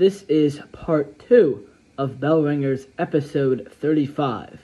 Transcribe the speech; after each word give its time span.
This 0.00 0.22
is 0.30 0.62
part 0.72 1.18
two 1.28 1.68
of 1.98 2.18
Bell 2.20 2.42
Ringers 2.42 2.86
episode 2.98 3.70
35. 3.82 4.58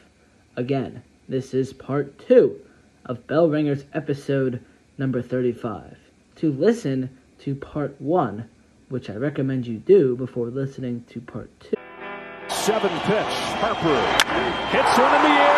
Again, 0.57 1.03
this 1.29 1.53
is 1.53 1.75
part 1.75 2.19
two 2.27 2.59
of 3.05 3.27
Bell 3.27 3.47
Ringers 3.47 3.85
episode 3.93 4.65
number 4.97 5.21
35. 5.21 5.99
To 6.37 6.51
listen 6.51 7.11
to 7.41 7.55
part 7.55 8.01
one, 8.01 8.49
which 8.89 9.11
I 9.11 9.17
recommend 9.17 9.67
you 9.67 9.77
do 9.77 10.17
before 10.17 10.47
listening 10.47 11.05
to 11.11 11.21
part 11.21 11.51
two. 11.61 11.77
Seven 12.49 12.99
pitch. 13.01 13.37
Harper 13.61 14.01
hits 14.73 14.97
one 14.97 15.15
in 15.17 15.23
the 15.23 15.37
air, 15.37 15.56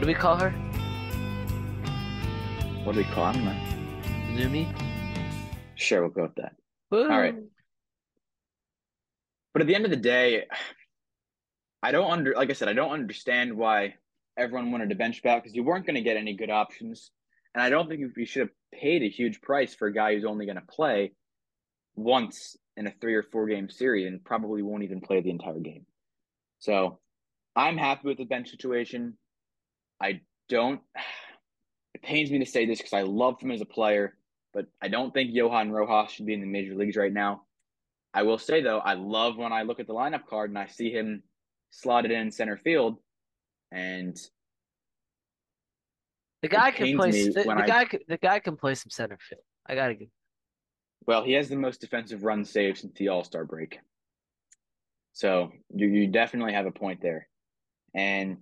What 0.00 0.06
do 0.06 0.12
we 0.12 0.18
call 0.18 0.36
her? 0.38 0.50
What 2.84 2.94
do 2.94 3.00
we 3.00 3.04
call 3.04 3.34
him? 3.34 3.54
Zumi? 4.34 4.66
Sure, 5.74 6.00
we'll 6.00 6.08
go 6.08 6.22
with 6.22 6.36
that. 6.36 6.54
All 6.90 7.06
right. 7.06 7.34
But 9.52 9.60
at 9.60 9.68
the 9.68 9.74
end 9.74 9.84
of 9.84 9.90
the 9.90 9.98
day, 9.98 10.44
I 11.82 11.92
don't 11.92 12.10
under 12.10 12.34
like 12.34 12.48
I 12.48 12.54
said, 12.54 12.68
I 12.68 12.72
don't 12.72 12.92
understand 12.92 13.54
why 13.54 13.96
everyone 14.38 14.72
wanted 14.72 14.88
to 14.88 14.94
bench 14.94 15.22
back 15.22 15.42
because 15.42 15.54
you 15.54 15.64
weren't 15.64 15.84
going 15.84 15.96
to 15.96 16.00
get 16.00 16.16
any 16.16 16.34
good 16.34 16.48
options, 16.48 17.10
and 17.54 17.62
I 17.62 17.68
don't 17.68 17.86
think 17.86 18.00
you 18.16 18.24
should 18.24 18.40
have 18.40 18.50
paid 18.72 19.02
a 19.02 19.10
huge 19.10 19.42
price 19.42 19.74
for 19.74 19.88
a 19.88 19.92
guy 19.92 20.14
who's 20.14 20.24
only 20.24 20.46
going 20.46 20.56
to 20.56 20.62
play 20.62 21.12
once 21.94 22.56
in 22.74 22.86
a 22.86 22.94
three 23.02 23.16
or 23.16 23.22
four 23.22 23.46
game 23.48 23.68
series 23.68 24.06
and 24.06 24.24
probably 24.24 24.62
won't 24.62 24.82
even 24.82 25.02
play 25.02 25.20
the 25.20 25.28
entire 25.28 25.60
game. 25.60 25.84
So 26.58 27.00
I'm 27.54 27.76
happy 27.76 28.08
with 28.08 28.16
the 28.16 28.24
bench 28.24 28.48
situation. 28.48 29.18
I 30.00 30.20
don't. 30.48 30.80
It 31.92 32.02
pains 32.02 32.30
me 32.30 32.38
to 32.38 32.46
say 32.46 32.66
this 32.66 32.78
because 32.78 32.92
I 32.92 33.02
loved 33.02 33.42
him 33.42 33.50
as 33.50 33.60
a 33.60 33.64
player, 33.66 34.16
but 34.54 34.66
I 34.80 34.86
don't 34.86 35.12
think 35.12 35.30
Johan 35.34 35.72
Rojas 35.72 36.12
should 36.12 36.24
be 36.24 36.34
in 36.34 36.40
the 36.40 36.46
major 36.46 36.72
leagues 36.76 36.96
right 36.96 37.12
now. 37.12 37.42
I 38.14 38.22
will 38.22 38.38
say 38.38 38.62
though, 38.62 38.78
I 38.78 38.94
love 38.94 39.36
when 39.36 39.52
I 39.52 39.62
look 39.62 39.80
at 39.80 39.88
the 39.88 39.92
lineup 39.92 40.24
card 40.26 40.50
and 40.50 40.58
I 40.58 40.66
see 40.68 40.92
him 40.92 41.24
slotted 41.70 42.12
in 42.12 42.30
center 42.30 42.56
field, 42.56 42.98
and 43.72 44.16
The 46.42 46.48
guy 46.48 46.70
can 46.70 46.96
play. 46.96 47.10
The, 47.10 47.32
the 47.42 47.50
I- 47.50 47.66
guy. 47.66 47.86
The 48.08 48.18
guy 48.18 48.38
can 48.38 48.56
play 48.56 48.74
some 48.76 48.90
center 48.90 49.18
field. 49.20 49.42
I 49.66 49.74
gotta 49.74 49.94
give. 49.94 50.08
well, 51.06 51.24
he 51.24 51.32
has 51.32 51.48
the 51.48 51.56
most 51.56 51.80
defensive 51.80 52.22
run 52.22 52.44
saved 52.44 52.78
since 52.78 52.96
the 52.96 53.08
All 53.08 53.24
Star 53.24 53.44
break. 53.44 53.80
So 55.12 55.50
you 55.74 55.88
you 55.88 56.06
definitely 56.06 56.52
have 56.52 56.66
a 56.66 56.72
point 56.72 57.00
there, 57.02 57.28
and 57.94 58.38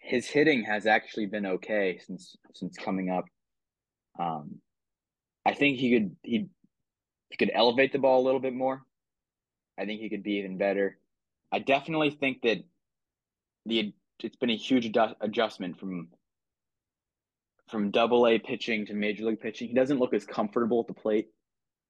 his 0.00 0.26
hitting 0.26 0.64
has 0.64 0.86
actually 0.86 1.26
been 1.26 1.46
okay 1.46 2.00
since 2.04 2.36
since 2.54 2.76
coming 2.76 3.10
up. 3.10 3.26
Um, 4.18 4.56
I 5.46 5.54
think 5.54 5.78
he 5.78 5.92
could 5.92 6.16
he 6.22 6.48
he 7.28 7.36
could 7.36 7.50
elevate 7.54 7.92
the 7.92 7.98
ball 7.98 8.20
a 8.20 8.24
little 8.24 8.40
bit 8.40 8.54
more. 8.54 8.82
I 9.78 9.84
think 9.84 10.00
he 10.00 10.08
could 10.08 10.22
be 10.22 10.38
even 10.38 10.58
better. 10.58 10.98
I 11.52 11.60
definitely 11.60 12.10
think 12.10 12.42
that 12.42 12.58
the 13.66 13.92
it's 14.22 14.36
been 14.36 14.50
a 14.50 14.56
huge 14.56 14.86
adjust, 14.86 15.14
adjustment 15.20 15.78
from 15.78 16.08
from 17.68 17.90
double 17.90 18.26
A 18.26 18.38
pitching 18.38 18.86
to 18.86 18.94
major 18.94 19.24
league 19.24 19.40
pitching. 19.40 19.68
He 19.68 19.74
doesn't 19.74 19.98
look 19.98 20.12
as 20.12 20.24
comfortable 20.24 20.80
at 20.80 20.88
the 20.88 21.00
plate. 21.00 21.28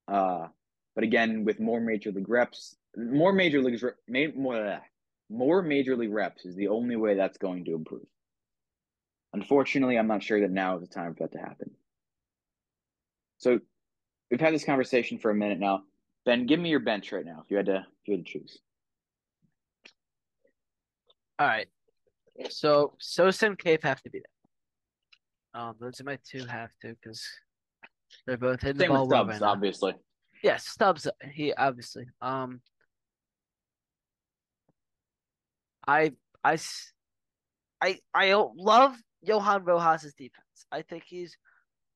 Uh, 0.07 0.49
but 0.95 1.05
again, 1.05 1.45
with 1.45 1.61
more 1.61 1.81
major 1.81 2.13
league 2.13 2.29
reps, 2.29 2.77
more 2.97 3.33
major 3.33 3.63
leagues, 3.63 3.83
more, 4.37 4.81
more 5.31 5.63
major 5.63 5.97
league 5.97 6.13
reps 6.13 6.45
is 6.45 6.57
the 6.57 6.69
only 6.69 6.97
way 6.97 7.15
that's 7.15 7.39
going 7.39 7.65
to 7.67 7.75
improve. 7.75 8.07
Unfortunately, 9.33 9.97
I'm 9.97 10.09
not 10.09 10.23
sure 10.23 10.41
that 10.41 10.51
now 10.51 10.75
is 10.77 10.83
the 10.83 10.89
time 10.89 11.15
for 11.15 11.23
that 11.25 11.33
to 11.33 11.39
happen. 11.39 11.71
So 13.39 13.61
we've 14.31 14.41
had 14.41 14.53
this 14.53 14.65
conversation 14.65 15.19
for 15.19 15.31
a 15.31 15.35
minute 15.35 15.61
now. 15.61 15.85
Ben, 16.27 16.47
give 16.47 16.59
me 16.61 16.69
your 16.69 16.81
bench 16.81 17.13
right 17.13 17.25
now 17.25 17.43
if 17.45 17.51
you 17.51 17.57
had 17.57 17.67
to 17.67 17.77
if 17.77 18.09
you 18.09 18.17
had 18.17 18.27
to 18.27 18.33
choose. 18.33 18.59
All 21.39 21.47
right. 21.47 21.69
So 22.51 22.95
Sosa 22.99 23.47
and 23.47 23.59
Cave 23.59 23.83
have 23.83 24.03
to 24.03 24.11
be 24.11 24.19
there. 24.19 25.63
Um, 25.63 25.77
those 25.81 26.01
are 26.01 26.05
my 26.05 26.19
two 26.29 26.45
have 26.45 26.71
to 26.83 26.95
because 27.01 27.25
they're 28.27 28.37
both 28.37 28.61
hitting 28.61 28.77
the 28.77 28.85
Same 28.85 28.91
ball 28.91 29.07
with 29.07 29.13
well 29.13 29.25
Stubbs, 29.25 29.41
right 29.41 29.47
now. 29.47 29.53
obviously. 29.53 29.95
Yes, 30.43 30.67
Stubbs. 30.67 31.09
He 31.33 31.53
obviously. 31.55 32.05
Um, 32.21 32.61
I 35.87 36.13
I 36.45 36.59
I 37.81 37.99
I 38.15 38.35
love 38.57 38.97
Johan 39.23 39.65
Rojas' 39.65 40.15
defense. 40.15 40.67
I 40.71 40.83
think 40.83 41.05
he's 41.07 41.37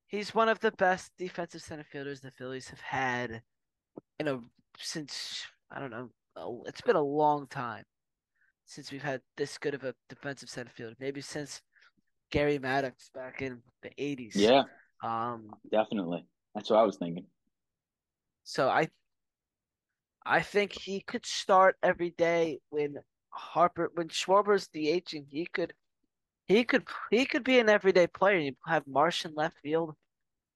he's 0.07 0.33
one 0.33 0.49
of 0.49 0.59
the 0.59 0.71
best 0.71 1.11
defensive 1.17 1.61
center 1.61 1.83
fielders 1.83 2.21
the 2.21 2.31
Phillies 2.31 2.69
have 2.69 2.81
had 2.81 3.41
in 4.19 4.27
a 4.27 4.39
since 4.77 5.45
I 5.71 5.79
don't 5.79 5.91
know. 5.91 6.09
It's 6.67 6.81
been 6.81 6.95
a 6.95 7.01
long 7.01 7.47
time 7.47 7.83
since 8.65 8.91
we've 8.91 9.01
had 9.03 9.21
this 9.37 9.57
good 9.57 9.73
of 9.73 9.83
a 9.83 9.95
defensive 10.09 10.49
center 10.49 10.71
fielder. 10.71 10.95
Maybe 10.99 11.21
since 11.21 11.61
Gary 12.31 12.59
Maddox 12.59 13.09
back 13.13 13.41
in 13.41 13.61
the 13.81 13.89
'80s. 13.97 14.35
Yeah, 14.35 14.63
Um. 15.03 15.51
definitely. 15.71 16.25
That's 16.53 16.69
what 16.69 16.79
I 16.79 16.83
was 16.83 16.97
thinking. 16.97 17.25
So 18.43 18.69
I 18.69 18.87
I 20.25 20.41
think 20.41 20.73
he 20.73 21.01
could 21.01 21.25
start 21.25 21.75
every 21.83 22.11
day 22.11 22.59
when 22.69 22.97
Harper 23.35 23.91
when 23.93 24.07
Schwarber's 24.09 24.67
DHing, 24.67 25.25
he 25.29 25.45
could 25.45 25.73
he 26.47 26.63
could 26.63 26.87
he 27.11 27.25
could 27.25 27.43
be 27.43 27.59
an 27.59 27.69
everyday 27.69 28.07
player. 28.07 28.37
You 28.37 28.53
have 28.65 28.87
Martian 28.87 29.33
left 29.35 29.57
field. 29.61 29.95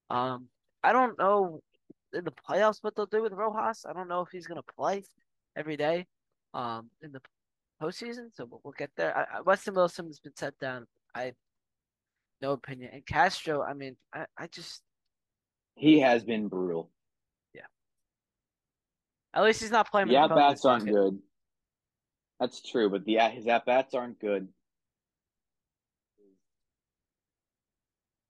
Um 0.08 0.48
I 0.82 0.92
don't 0.92 1.18
know 1.18 1.62
in 2.12 2.24
the 2.24 2.32
playoffs 2.32 2.78
what 2.82 2.96
they'll 2.96 3.06
do 3.06 3.22
with 3.22 3.32
Rojas. 3.32 3.84
I 3.88 3.92
don't 3.92 4.08
know 4.08 4.22
if 4.22 4.30
he's 4.30 4.46
gonna 4.46 4.62
play 4.76 5.04
every 5.56 5.76
day 5.76 6.06
um 6.54 6.90
in 7.02 7.12
the 7.12 7.20
postseason, 7.82 8.34
so 8.34 8.46
we'll, 8.46 8.60
we'll 8.64 8.74
get 8.76 8.90
there. 8.96 9.16
I, 9.16 9.38
I, 9.38 9.40
Weston 9.42 9.74
Wilson 9.74 10.06
has 10.06 10.20
been 10.20 10.36
set 10.36 10.58
down. 10.58 10.86
I 11.14 11.32
no 12.40 12.52
opinion. 12.52 12.90
And 12.92 13.06
Castro, 13.06 13.62
I 13.62 13.74
mean, 13.74 13.96
I, 14.14 14.24
I 14.38 14.46
just 14.46 14.82
He 15.74 16.00
has 16.00 16.24
been 16.24 16.48
brutal. 16.48 16.90
Yeah. 17.54 17.62
At 19.34 19.44
least 19.44 19.60
he's 19.60 19.70
not 19.70 19.90
playing 19.90 20.08
Yeah, 20.08 20.26
The 20.26 20.34
the 20.34 20.40
at 20.40 20.40
phone 20.40 20.42
in 20.42 20.50
his 20.52 20.62
bats 20.62 20.64
aren't 20.64 20.86
good. 20.86 21.18
That's 22.40 22.62
true, 22.62 22.88
but 22.88 23.04
the 23.04 23.18
his 23.18 23.46
at 23.46 23.66
bats 23.66 23.92
aren't 23.92 24.18
good. 24.18 24.48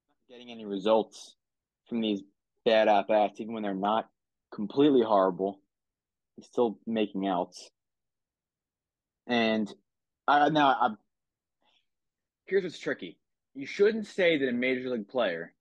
Not 0.08 0.28
getting 0.28 0.50
any 0.50 0.64
results 0.64 1.36
from 1.88 2.00
these 2.00 2.20
bad 2.64 2.88
at 2.88 3.06
bats, 3.06 3.40
even 3.40 3.54
when 3.54 3.62
they're 3.62 3.72
not 3.72 4.08
completely 4.52 5.02
horrible. 5.02 5.60
He's 6.34 6.46
still 6.46 6.80
making 6.88 7.28
outs. 7.28 7.70
And 9.28 9.72
I 10.26 10.48
now 10.48 10.68
I 10.70 10.88
here's 12.46 12.64
what's 12.64 12.80
tricky. 12.80 13.16
You 13.54 13.66
shouldn't 13.66 14.08
say 14.08 14.38
that 14.38 14.48
a 14.48 14.52
major 14.52 14.90
league 14.90 15.08
player 15.08 15.52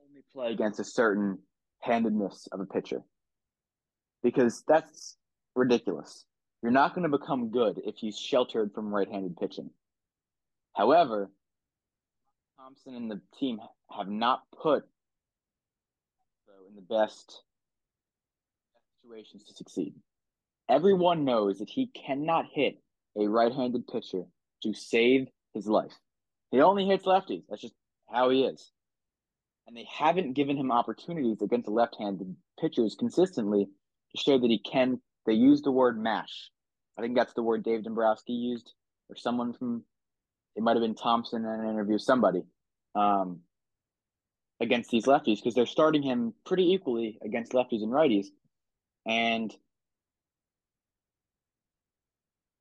only 0.00 0.22
play 0.32 0.52
against 0.52 0.78
a 0.78 0.84
certain 0.84 1.38
handedness 1.80 2.48
of 2.52 2.60
a 2.60 2.64
pitcher 2.64 3.02
because 4.22 4.62
that's 4.68 5.16
ridiculous. 5.54 6.24
You're 6.62 6.72
not 6.72 6.94
going 6.94 7.10
to 7.10 7.18
become 7.18 7.50
good 7.50 7.80
if 7.84 7.96
he's 7.96 8.18
sheltered 8.18 8.72
from 8.74 8.94
right-handed 8.94 9.36
pitching. 9.36 9.70
However, 10.74 11.30
Thomson 12.58 12.94
and 12.94 13.10
the 13.10 13.20
team 13.38 13.58
have 13.90 14.08
not 14.08 14.42
put 14.62 14.84
so 16.46 16.52
in 16.68 16.76
the 16.76 16.82
best 16.82 17.42
situations 19.02 19.44
to 19.44 19.54
succeed. 19.54 19.94
Everyone 20.68 21.24
knows 21.24 21.58
that 21.58 21.68
he 21.68 21.88
cannot 21.88 22.46
hit 22.52 22.80
a 23.18 23.26
right-handed 23.26 23.86
pitcher 23.88 24.22
to 24.62 24.72
save 24.72 25.26
his 25.54 25.66
life. 25.66 25.92
He 26.50 26.60
only 26.60 26.86
hits 26.86 27.04
lefties. 27.04 27.42
That's 27.48 27.62
just 27.62 27.74
how 28.10 28.30
he 28.30 28.44
is. 28.44 28.70
And 29.66 29.76
they 29.76 29.86
haven't 29.90 30.34
given 30.34 30.56
him 30.56 30.70
opportunities 30.70 31.42
against 31.42 31.68
left-handed 31.68 32.36
pitchers 32.60 32.94
consistently 32.98 33.64
to 33.64 34.22
show 34.22 34.38
that 34.38 34.50
he 34.50 34.58
can. 34.58 35.00
They 35.26 35.34
use 35.34 35.62
the 35.62 35.70
word 35.70 36.00
mash. 36.00 36.50
I 36.98 37.02
think 37.02 37.16
that's 37.16 37.32
the 37.34 37.42
word 37.42 37.62
Dave 37.62 37.84
Dombrowski 37.84 38.32
used, 38.32 38.72
or 39.08 39.16
someone 39.16 39.52
from 39.52 39.84
it 40.56 40.62
might 40.62 40.76
have 40.76 40.82
been 40.82 40.94
Thomson 40.94 41.44
in 41.44 41.50
an 41.50 41.68
interview, 41.68 41.98
somebody, 41.98 42.42
um, 42.94 43.40
against 44.60 44.90
these 44.90 45.06
lefties 45.06 45.36
because 45.36 45.54
they're 45.54 45.66
starting 45.66 46.02
him 46.02 46.34
pretty 46.44 46.72
equally 46.72 47.18
against 47.24 47.52
lefties 47.52 47.82
and 47.82 47.92
righties, 47.92 48.26
and 49.06 49.54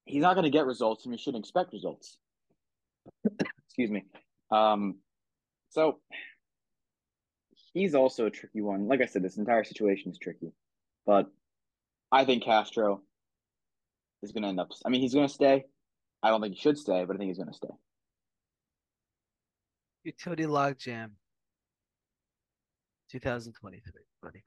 he's 0.05 0.21
not 0.21 0.35
going 0.35 0.45
to 0.45 0.49
get 0.49 0.65
results, 0.65 1.05
and 1.05 1.11
we 1.11 1.17
shouldn't 1.17 1.43
expect 1.43 1.73
results. 1.73 2.17
Excuse 3.67 3.91
me. 3.91 4.05
Um, 4.51 4.97
so 5.69 5.99
he's 7.73 7.95
also 7.95 8.25
a 8.25 8.31
tricky 8.31 8.61
one. 8.61 8.87
Like 8.87 9.01
I 9.01 9.05
said, 9.05 9.23
this 9.23 9.37
entire 9.37 9.63
situation 9.63 10.11
is 10.11 10.17
tricky, 10.17 10.51
but 11.05 11.27
I 12.11 12.25
think 12.25 12.43
Castro 12.43 13.01
is 14.21 14.31
going 14.31 14.43
to 14.43 14.49
end 14.49 14.59
up. 14.59 14.71
I 14.85 14.89
mean, 14.89 15.01
he's 15.01 15.13
going 15.13 15.27
to 15.27 15.33
stay. 15.33 15.65
I 16.21 16.29
don't 16.29 16.41
think 16.41 16.55
he 16.55 16.61
should 16.61 16.77
stay, 16.77 17.03
but 17.05 17.15
I 17.15 17.17
think 17.17 17.29
he's 17.29 17.37
going 17.37 17.49
to 17.49 17.55
stay. 17.55 17.69
Utility 20.03 20.43
logjam. 20.43 21.11
2023, 23.11 23.91
buddy. 24.21 24.43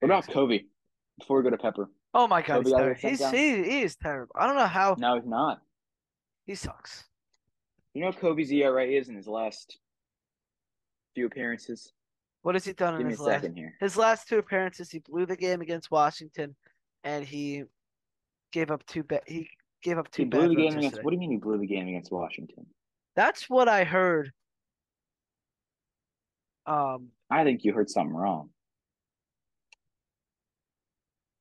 What 0.00 0.06
about 0.06 0.26
Covey? 0.28 0.66
Before 1.18 1.38
we 1.38 1.44
go 1.44 1.50
to 1.50 1.58
Pepper, 1.58 1.88
Oh 2.14 2.28
my 2.28 2.42
god, 2.42 2.64
Covey 2.64 2.94
he's. 3.00 3.18
He's 3.20 3.30
he, 3.30 3.62
he 3.64 3.82
is 3.82 3.96
terrible. 3.96 4.34
I 4.38 4.46
don't 4.46 4.56
know 4.56 4.66
how 4.66 4.94
no, 4.98 5.16
he's 5.16 5.26
not. 5.26 5.60
he 6.46 6.54
sucks. 6.54 7.04
You 7.92 8.02
know 8.02 8.08
what 8.08 8.20
Covey's 8.20 8.52
ERA 8.52 8.86
is 8.86 9.08
in 9.08 9.16
his 9.16 9.26
last 9.26 9.78
few 11.14 11.26
appearances? 11.26 11.92
What 12.44 12.54
has 12.56 12.66
he 12.66 12.74
done 12.74 12.98
Give 12.98 13.06
in 13.06 13.10
his 13.10 13.20
last 13.20 13.46
here. 13.56 13.74
his 13.80 13.96
last 13.96 14.28
two 14.28 14.36
appearances? 14.36 14.90
He 14.90 14.98
blew 14.98 15.24
the 15.24 15.34
game 15.34 15.62
against 15.62 15.90
Washington, 15.90 16.54
and 17.02 17.24
he 17.24 17.64
gave 18.52 18.70
up 18.70 18.84
two 18.84 19.02
bad. 19.02 19.22
He 19.26 19.48
gave 19.82 19.96
up 19.96 20.10
two 20.10 20.24
He 20.24 20.28
bad 20.28 20.40
blew 20.40 20.48
the 20.50 20.56
game 20.56 20.76
against. 20.76 21.02
What 21.02 21.10
do 21.10 21.14
you 21.14 21.20
mean 21.20 21.30
he 21.30 21.38
blew 21.38 21.56
the 21.56 21.66
game 21.66 21.88
against 21.88 22.12
Washington? 22.12 22.66
That's 23.16 23.48
what 23.48 23.66
I 23.66 23.84
heard. 23.84 24.30
Um, 26.66 27.08
I 27.30 27.44
think 27.44 27.64
you 27.64 27.72
heard 27.72 27.88
something 27.88 28.14
wrong. 28.14 28.50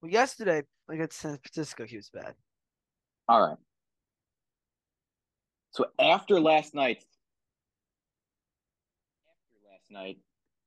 well, 0.01 0.09
yesterday 0.09 0.63
against 0.89 1.19
San 1.19 1.37
Francisco, 1.37 1.85
he 1.85 1.97
was 1.97 2.09
bad. 2.13 2.33
All 3.27 3.45
right. 3.45 3.57
So 5.71 5.87
after 5.99 6.39
last 6.39 6.73
night, 6.73 7.03
after 9.27 9.69
last 9.69 9.91
night, 9.91 10.19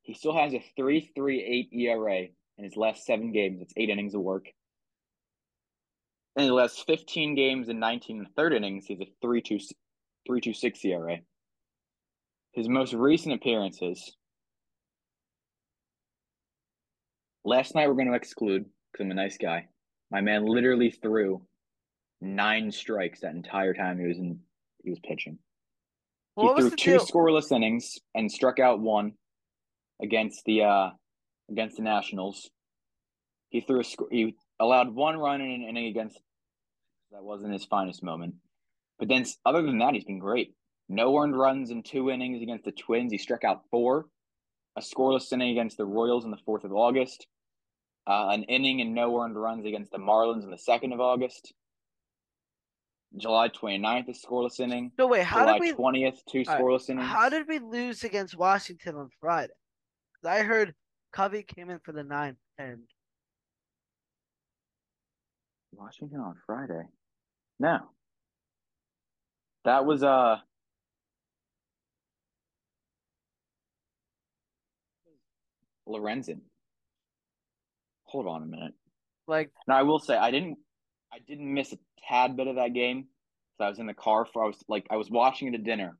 he 0.06 0.14
still 0.14 0.36
has 0.36 0.54
a 0.54 0.64
three 0.76 1.10
three 1.16 1.42
eight 1.42 1.76
ERA 1.76 2.28
in 2.58 2.64
his 2.64 2.76
last 2.76 3.04
seven 3.04 3.32
games. 3.32 3.60
It's 3.60 3.74
eight 3.76 3.90
innings 3.90 4.14
of 4.14 4.20
work. 4.20 4.46
In 6.36 6.44
his 6.44 6.52
last 6.52 6.86
fifteen 6.86 7.34
games 7.34 7.68
and 7.68 7.80
nineteen 7.80 8.18
and 8.18 8.28
third 8.36 8.52
innings, 8.52 8.86
he's 8.86 9.00
a 9.00 9.08
three 9.20 9.42
two 9.42 9.58
three 10.24 10.40
two 10.40 10.54
six 10.54 10.84
ERA. 10.84 11.18
His 12.52 12.68
most 12.68 12.92
recent 12.92 13.34
appearances. 13.34 14.14
Last 17.44 17.74
night 17.74 17.88
we're 17.88 17.94
going 17.94 18.08
to 18.08 18.14
exclude 18.14 18.64
because 18.92 19.04
I'm 19.04 19.10
a 19.10 19.14
nice 19.14 19.38
guy. 19.38 19.66
My 20.12 20.20
man 20.20 20.46
literally 20.46 20.92
threw 20.92 21.42
nine 22.20 22.70
strikes 22.70 23.20
that 23.20 23.34
entire 23.34 23.74
time 23.74 23.98
he 23.98 24.06
was 24.06 24.18
in 24.18 24.38
he 24.84 24.90
was 24.90 25.00
pitching. 25.00 25.38
What 26.36 26.54
he 26.54 26.60
threw 26.60 26.70
two 26.76 26.90
deal? 26.92 27.04
scoreless 27.04 27.50
innings 27.50 27.98
and 28.14 28.30
struck 28.30 28.60
out 28.60 28.78
one 28.78 29.14
against 30.00 30.44
the 30.44 30.62
uh 30.62 30.90
against 31.50 31.76
the 31.76 31.82
Nationals. 31.82 32.50
He 33.50 33.60
threw 33.60 33.80
a 33.80 33.84
sc- 33.84 34.10
he 34.10 34.34
allowed 34.58 34.94
one 34.94 35.16
run 35.16 35.40
in 35.40 35.50
an 35.50 35.62
inning 35.62 35.86
against 35.86 36.18
that 37.12 37.22
wasn't 37.22 37.52
his 37.52 37.64
finest 37.64 38.02
moment. 38.02 38.34
But 38.98 39.08
then 39.08 39.24
other 39.44 39.62
than 39.62 39.78
that, 39.78 39.94
he's 39.94 40.04
been 40.04 40.18
great. 40.18 40.54
No 40.88 41.16
earned 41.18 41.38
runs 41.38 41.70
in 41.70 41.82
two 41.82 42.10
innings 42.10 42.42
against 42.42 42.64
the 42.64 42.72
Twins. 42.72 43.12
He 43.12 43.18
struck 43.18 43.44
out 43.44 43.62
four. 43.70 44.06
A 44.76 44.80
scoreless 44.80 45.32
inning 45.32 45.50
against 45.50 45.78
the 45.78 45.86
Royals 45.86 46.24
on 46.24 46.30
the 46.30 46.36
fourth 46.44 46.64
of 46.64 46.72
August. 46.72 47.26
Uh, 48.06 48.28
an 48.30 48.44
inning 48.44 48.80
and 48.80 48.94
no 48.94 49.20
earned 49.20 49.40
runs 49.40 49.66
against 49.66 49.90
the 49.90 49.98
Marlins 49.98 50.44
on 50.44 50.50
the 50.50 50.58
second 50.58 50.92
of 50.92 51.00
August. 51.00 51.52
July 53.16 53.48
29th, 53.48 54.08
a 54.08 54.12
scoreless 54.12 54.60
inning. 54.60 54.92
No 54.98 55.06
wait, 55.06 55.24
how 55.24 55.40
July 55.40 55.58
did 55.58 55.76
we? 55.78 55.84
20th, 55.84 56.18
two 56.30 56.44
All 56.46 56.54
right, 56.54 56.62
scoreless 56.62 56.90
innings. 56.90 57.08
How 57.08 57.28
did 57.28 57.48
we 57.48 57.58
lose 57.58 58.04
against 58.04 58.36
Washington 58.36 58.96
on 58.96 59.08
Friday? 59.20 59.52
I 60.24 60.40
heard 60.40 60.74
Covey 61.12 61.42
came 61.42 61.70
in 61.70 61.78
for 61.80 61.92
the 61.92 62.04
ninth, 62.04 62.38
and 62.58 62.82
Washington 65.72 66.20
on 66.20 66.36
Friday? 66.46 66.82
No. 67.58 67.78
That 69.64 69.84
was 69.84 70.02
uh 70.02 70.36
Lorenzen. 75.88 76.40
Hold 78.04 78.26
on 78.26 78.42
a 78.42 78.46
minute. 78.46 78.74
like 79.26 79.50
Now 79.66 79.76
I 79.76 79.82
will 79.82 79.98
say 79.98 80.16
I 80.16 80.30
didn't 80.30 80.58
I 81.12 81.18
didn't 81.26 81.52
miss 81.52 81.72
a 81.72 81.78
tad 82.08 82.36
bit 82.36 82.46
of 82.46 82.56
that 82.56 82.72
game. 82.72 83.06
So 83.58 83.64
I 83.64 83.68
was 83.68 83.78
in 83.78 83.86
the 83.86 83.94
car 83.94 84.26
for 84.26 84.44
I 84.44 84.46
was 84.46 84.62
like 84.68 84.86
I 84.90 84.96
was 84.96 85.10
watching 85.10 85.48
it 85.48 85.54
at 85.54 85.64
dinner 85.64 85.96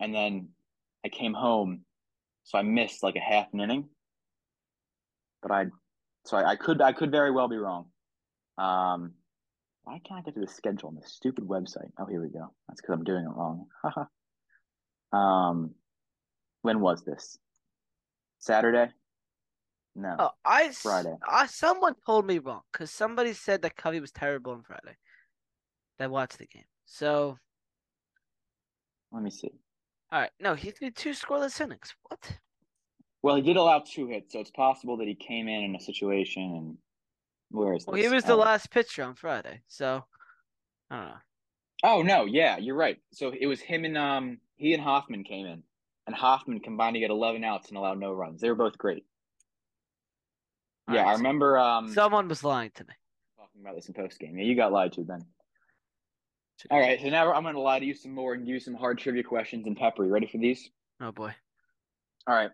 and 0.00 0.14
then 0.14 0.48
I 1.04 1.08
came 1.08 1.34
home 1.34 1.84
so 2.44 2.58
I 2.58 2.62
missed 2.62 3.02
like 3.02 3.16
a 3.16 3.20
half 3.20 3.46
an 3.52 3.60
inning. 3.60 3.88
But 5.42 5.50
I 5.50 5.66
so 6.26 6.36
I, 6.36 6.50
I 6.50 6.56
could 6.56 6.80
I 6.82 6.92
could 6.92 7.10
very 7.10 7.30
well 7.30 7.48
be 7.48 7.56
wrong. 7.56 7.86
Um 8.58 9.12
why 9.84 10.00
can't 10.06 10.20
I 10.20 10.22
get 10.22 10.34
to 10.34 10.40
the 10.40 10.48
schedule 10.48 10.88
on 10.88 10.96
this 10.96 11.12
stupid 11.12 11.44
website? 11.44 11.90
Oh 11.98 12.06
here 12.06 12.20
we 12.20 12.28
go. 12.28 12.52
That's 12.68 12.80
because 12.80 12.94
I'm 12.94 13.04
doing 13.04 13.24
it 13.24 13.34
wrong. 13.34 13.66
Haha. 13.82 14.04
Um 15.12 15.74
when 16.62 16.80
was 16.80 17.04
this? 17.04 17.38
Saturday? 18.38 18.90
No. 19.96 20.16
oh, 20.18 20.30
I 20.44 20.70
Friday. 20.70 21.14
I 21.28 21.46
someone 21.46 21.94
told 22.06 22.26
me 22.26 22.38
wrong 22.38 22.62
because 22.72 22.90
somebody 22.90 23.32
said 23.32 23.62
that 23.62 23.76
Covey 23.76 24.00
was 24.00 24.12
terrible 24.12 24.52
on 24.52 24.62
Friday. 24.62 24.96
That 25.98 26.10
watched 26.10 26.38
the 26.38 26.46
game. 26.46 26.64
So 26.86 27.38
Let 29.12 29.22
me 29.22 29.30
see. 29.30 29.50
All 30.12 30.20
right, 30.20 30.30
no, 30.40 30.54
he 30.54 30.70
threw 30.70 30.90
two 30.90 31.10
scoreless 31.10 31.60
innings. 31.60 31.94
What? 32.02 32.38
Well, 33.22 33.36
he 33.36 33.42
did 33.42 33.56
allow 33.56 33.80
two 33.80 34.06
hits, 34.06 34.32
so 34.32 34.40
it's 34.40 34.50
possible 34.50 34.96
that 34.98 35.08
he 35.08 35.14
came 35.14 35.48
in 35.48 35.62
in 35.62 35.76
a 35.76 35.80
situation 35.80 36.42
and 36.42 36.78
where 37.50 37.74
is 37.74 37.86
Well, 37.86 37.96
this? 37.96 38.06
he 38.06 38.08
was 38.08 38.24
the 38.24 38.34
Oh. 38.34 38.36
last 38.36 38.70
pitcher 38.70 39.02
on 39.04 39.14
Friday, 39.14 39.62
so 39.68 40.04
I 40.90 40.96
don't 40.96 41.08
know. 41.08 41.16
Oh 41.82 42.02
no, 42.02 42.24
yeah, 42.24 42.58
you're 42.58 42.76
right. 42.76 42.98
So 43.12 43.32
it 43.38 43.46
was 43.46 43.60
him 43.60 43.84
and 43.84 43.96
um 43.96 44.40
he 44.56 44.74
and 44.74 44.82
Hoffman 44.82 45.24
came 45.24 45.46
in, 45.46 45.62
and 46.06 46.14
Hoffman 46.16 46.60
combined 46.60 46.94
to 46.94 47.00
get 47.00 47.10
11 47.10 47.44
outs 47.44 47.68
and 47.68 47.78
allow 47.78 47.94
no 47.94 48.12
runs. 48.12 48.40
They 48.40 48.48
were 48.48 48.54
both 48.54 48.78
great. 48.78 49.04
All 50.88 50.94
yeah, 50.94 51.02
right, 51.02 51.08
I 51.08 51.12
so 51.12 51.18
remember 51.18 51.58
um 51.58 51.88
Someone 51.88 52.28
was 52.28 52.44
lying 52.44 52.70
to 52.74 52.84
me. 52.84 52.94
talking 53.36 53.60
about 53.60 53.74
this 53.76 53.88
in 53.88 53.94
post 53.94 54.18
game. 54.18 54.38
Yeah, 54.38 54.44
you 54.44 54.56
got 54.56 54.72
lied 54.72 54.92
to, 54.94 55.02
Ben. 55.02 55.24
All 56.70 56.80
right, 56.80 57.00
so 57.00 57.08
now 57.08 57.32
I'm 57.32 57.42
going 57.42 57.54
to 57.54 57.60
lie 57.60 57.78
to 57.78 57.84
you 57.84 57.94
some 57.94 58.12
more 58.14 58.34
and 58.34 58.44
give 58.44 58.54
you 58.54 58.60
some 58.60 58.74
hard 58.74 58.98
trivia 58.98 59.22
questions. 59.22 59.66
And 59.66 59.76
Pepper, 59.76 60.04
you 60.04 60.10
ready 60.10 60.26
for 60.26 60.38
these? 60.38 60.68
Oh 61.00 61.12
boy. 61.12 61.34
All 62.26 62.34
right. 62.34 62.50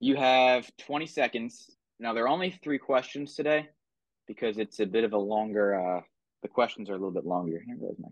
You 0.00 0.16
have 0.16 0.70
20 0.78 1.06
seconds. 1.06 1.70
Now, 1.98 2.12
there 2.12 2.24
are 2.24 2.28
only 2.28 2.50
three 2.62 2.78
questions 2.78 3.34
today 3.34 3.68
because 4.28 4.58
it's 4.58 4.80
a 4.80 4.86
bit 4.86 5.04
of 5.04 5.12
a 5.12 5.18
longer, 5.18 5.74
uh, 5.74 6.00
the 6.42 6.48
questions 6.48 6.90
are 6.90 6.92
a 6.92 6.96
little 6.96 7.10
bit 7.10 7.24
longer. 7.24 7.62
Here 7.64 7.76
goes 7.76 7.96
my, 7.98 8.08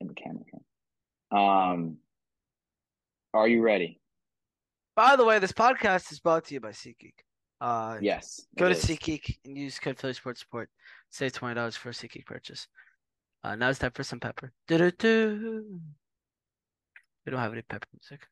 in 0.00 0.08
the 0.08 0.14
camera. 0.14 0.44
Um, 1.30 1.98
are 3.32 3.46
you 3.46 3.62
ready? 3.62 4.00
By 4.96 5.16
the 5.16 5.24
way, 5.24 5.38
this 5.38 5.52
podcast 5.52 6.10
is 6.10 6.18
brought 6.18 6.44
to 6.46 6.54
you 6.54 6.60
by 6.60 6.70
SeatGeek. 6.70 7.14
Uh, 7.60 7.98
Yes. 8.00 8.46
Go 8.58 8.68
to 8.68 8.74
is. 8.74 8.84
SeatGeek 8.84 9.38
and 9.44 9.56
use 9.56 9.78
code 9.78 9.98
Philly 9.98 10.14
Sports 10.14 10.44
Report. 10.44 10.68
Save 11.10 11.32
twenty 11.32 11.54
dollars 11.54 11.76
for 11.76 11.90
a 11.90 11.92
SeatGeek 11.92 12.26
purchase. 12.26 12.66
Uh, 13.42 13.56
now 13.56 13.70
it's 13.70 13.78
time 13.78 13.90
for 13.92 14.02
some 14.02 14.20
pepper. 14.20 14.52
Do-do-do. 14.68 15.80
We 17.24 17.30
don't 17.30 17.40
have 17.40 17.52
any 17.52 17.62
pepper 17.62 17.86
music. 17.92 18.26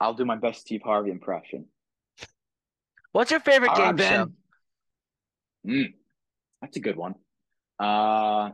I'll 0.00 0.14
do 0.14 0.24
my 0.24 0.36
best 0.36 0.62
Steve 0.62 0.82
Harvey 0.84 1.10
impression. 1.10 1.66
What's 3.12 3.30
your 3.30 3.40
favorite 3.40 3.70
All 3.70 3.76
right, 3.76 3.96
game 3.96 4.06
show? 4.06 4.32
Ben. 5.64 5.74
Mm, 5.74 5.94
that's 6.60 6.76
a 6.76 6.80
good 6.80 6.96
one. 6.96 7.14
Uh, 7.78 8.50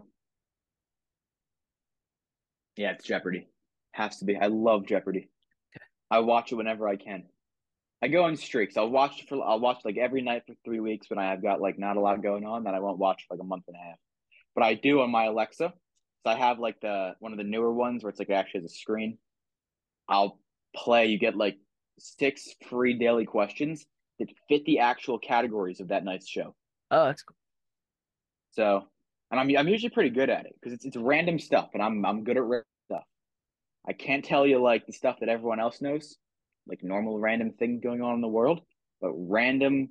yeah, 2.77 2.93
it's 2.93 3.05
Jeopardy. 3.05 3.49
Has 3.93 4.19
to 4.19 4.25
be. 4.25 4.37
I 4.37 4.47
love 4.47 4.87
Jeopardy. 4.87 5.29
I 6.11 6.21
watch 6.21 6.53
it 6.53 6.57
whenever 6.57 6.89
I 6.89 6.97
can. 6.97 7.25
I 8.03 8.09
go 8.09 8.27
in 8.27 8.37
streaks. 8.37 8.77
I'll 8.77 8.89
watch 8.91 9.27
for 9.29 9.43
I'll 9.43 9.61
watch 9.61 9.79
like 9.85 9.97
every 9.97 10.23
night 10.23 10.43
for 10.47 10.55
three 10.65 10.81
weeks 10.81 11.09
when 11.09 11.19
I 11.19 11.31
have 11.31 11.43
got 11.43 11.61
like 11.61 11.79
not 11.79 11.97
a 11.97 12.01
lot 12.01 12.23
going 12.23 12.45
on. 12.45 12.65
Then 12.65 12.75
I 12.75 12.81
won't 12.81 12.99
watch 12.99 13.27
for 13.29 13.35
like 13.35 13.43
a 13.43 13.47
month 13.47 13.65
and 13.69 13.77
a 13.77 13.79
half. 13.79 13.99
But 14.55 14.65
I 14.65 14.75
do 14.75 15.01
on 15.01 15.11
my 15.11 15.25
Alexa. 15.25 15.73
So 16.25 16.31
I 16.31 16.37
have 16.37 16.59
like 16.59 16.81
the 16.81 17.15
one 17.19 17.33
of 17.33 17.39
the 17.39 17.45
newer 17.45 17.73
ones 17.73 18.03
where 18.03 18.11
it's 18.11 18.19
like 18.19 18.31
it 18.31 18.35
actually 18.35 18.63
has 18.63 18.73
a 18.73 18.75
screen. 18.75 19.19
I'll 20.09 20.39
play. 20.75 21.07
You 21.07 21.19
get 21.19 21.37
like 21.37 21.57
six 21.99 22.49
free 22.69 22.95
daily 22.95 23.25
questions 23.25 23.85
that 24.19 24.29
fit 24.49 24.65
the 24.65 24.81
actual 24.81 25.19
categories 25.19 25.81
of 25.81 25.89
that 25.89 26.05
night's 26.05 26.29
show. 26.29 26.55
Oh, 26.91 27.07
that's 27.07 27.23
cool. 27.23 27.37
So 28.53 28.87
and 29.33 29.41
I'm 29.41 29.57
I'm 29.57 29.69
usually 29.69 29.91
pretty 29.91 30.11
good 30.11 30.31
at 30.31 30.45
it 30.45 30.55
because 30.61 30.75
it's 30.75 30.85
it's 30.85 30.97
random 30.97 31.39
stuff, 31.39 31.71
and 31.73 31.83
I'm 31.83 32.05
I'm 32.05 32.23
good 32.23 32.37
at 32.37 32.45
random 32.45 32.67
stuff. 32.87 33.05
I 33.89 33.95
can't 33.95 34.25
tell 34.25 34.47
you 34.47 34.61
like 34.61 34.87
the 34.87 34.93
stuff 34.93 35.17
that 35.21 35.31
everyone 35.31 35.59
else 35.59 35.81
knows, 35.81 36.17
like 36.69 36.83
normal 36.83 37.19
random 37.19 37.53
things 37.59 37.81
going 37.83 38.03
on 38.03 38.15
in 38.15 38.21
the 38.21 38.29
world, 38.29 38.61
but 39.01 39.11
random, 39.15 39.89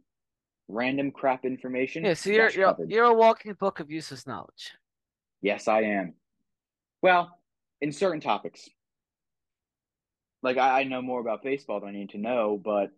random 0.72 1.12
crap 1.12 1.46
information. 1.46 2.06
Yeah, 2.06 2.14
so 2.14 2.30
you're 2.30 2.50
you're 2.50 2.68
covered. 2.68 2.92
you're 2.92 3.06
a 3.06 3.14
walking 3.14 3.54
book 3.54 3.80
of 3.80 3.92
useless 3.92 4.26
knowledge. 4.26 4.72
Yes, 5.42 5.68
I 5.68 5.82
am. 5.82 6.14
Well, 7.02 7.38
in 7.82 7.92
certain 7.92 8.22
topics. 8.22 8.70
Like 10.44 10.58
I, 10.58 10.82
I 10.82 10.84
know 10.84 11.02
more 11.02 11.20
about 11.20 11.44
baseball 11.44 11.80
than 11.80 11.90
I 11.90 11.94
need 11.94 12.12
to 12.12 12.18
know, 12.18 12.60
but 12.64 12.92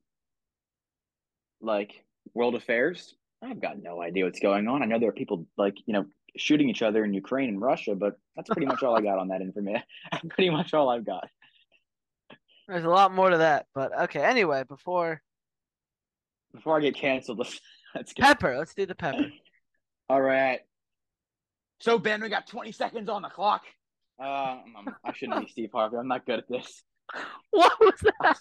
like 1.61 2.03
world 2.33 2.55
affairs, 2.55 3.15
I've 3.41 3.61
got 3.61 3.81
no 3.81 4.01
idea 4.01 4.25
what's 4.25 4.39
going 4.39 4.67
on. 4.67 4.83
I 4.83 4.85
know 4.85 4.99
there 4.99 5.09
are 5.09 5.13
people 5.13 5.45
like, 5.57 5.75
you 5.85 5.93
know, 5.93 6.05
shooting 6.37 6.69
each 6.69 6.81
other 6.81 7.03
in 7.03 7.13
Ukraine 7.13 7.49
and 7.49 7.61
Russia, 7.61 7.95
but 7.95 8.17
that's 8.35 8.49
pretty 8.49 8.65
much 8.65 8.83
all 8.83 8.95
I 8.97 9.01
got 9.01 9.19
on 9.19 9.27
that 9.29 9.41
information. 9.41 9.83
pretty 10.29 10.49
much 10.49 10.73
all 10.73 10.89
I've 10.89 11.05
got. 11.05 11.27
There's 12.67 12.85
a 12.85 12.89
lot 12.89 13.13
more 13.13 13.29
to 13.29 13.37
that, 13.39 13.65
but 13.75 13.97
okay. 14.03 14.21
Anyway, 14.21 14.63
before 14.67 15.21
Before 16.53 16.77
I 16.77 16.81
get 16.81 16.95
canceled, 16.95 17.37
let's, 17.39 17.59
let's 17.95 18.13
go. 18.13 18.21
Pepper, 18.23 18.57
let's 18.57 18.73
do 18.73 18.85
the 18.85 18.95
Pepper. 18.95 19.29
All 20.09 20.21
right. 20.21 20.59
So 21.79 21.97
Ben, 21.97 22.21
we 22.21 22.29
got 22.29 22.47
20 22.47 22.71
seconds 22.71 23.09
on 23.09 23.21
the 23.21 23.29
clock. 23.29 23.63
Uh, 24.19 24.23
I'm- 24.23 24.95
I 25.03 25.11
shouldn't 25.13 25.39
be 25.39 25.47
Steve 25.47 25.69
Harvey. 25.73 25.97
I'm 25.97 26.07
not 26.07 26.25
good 26.25 26.39
at 26.39 26.47
this. 26.49 26.83
What 27.51 27.73
was 27.79 27.99
that? 28.21 28.37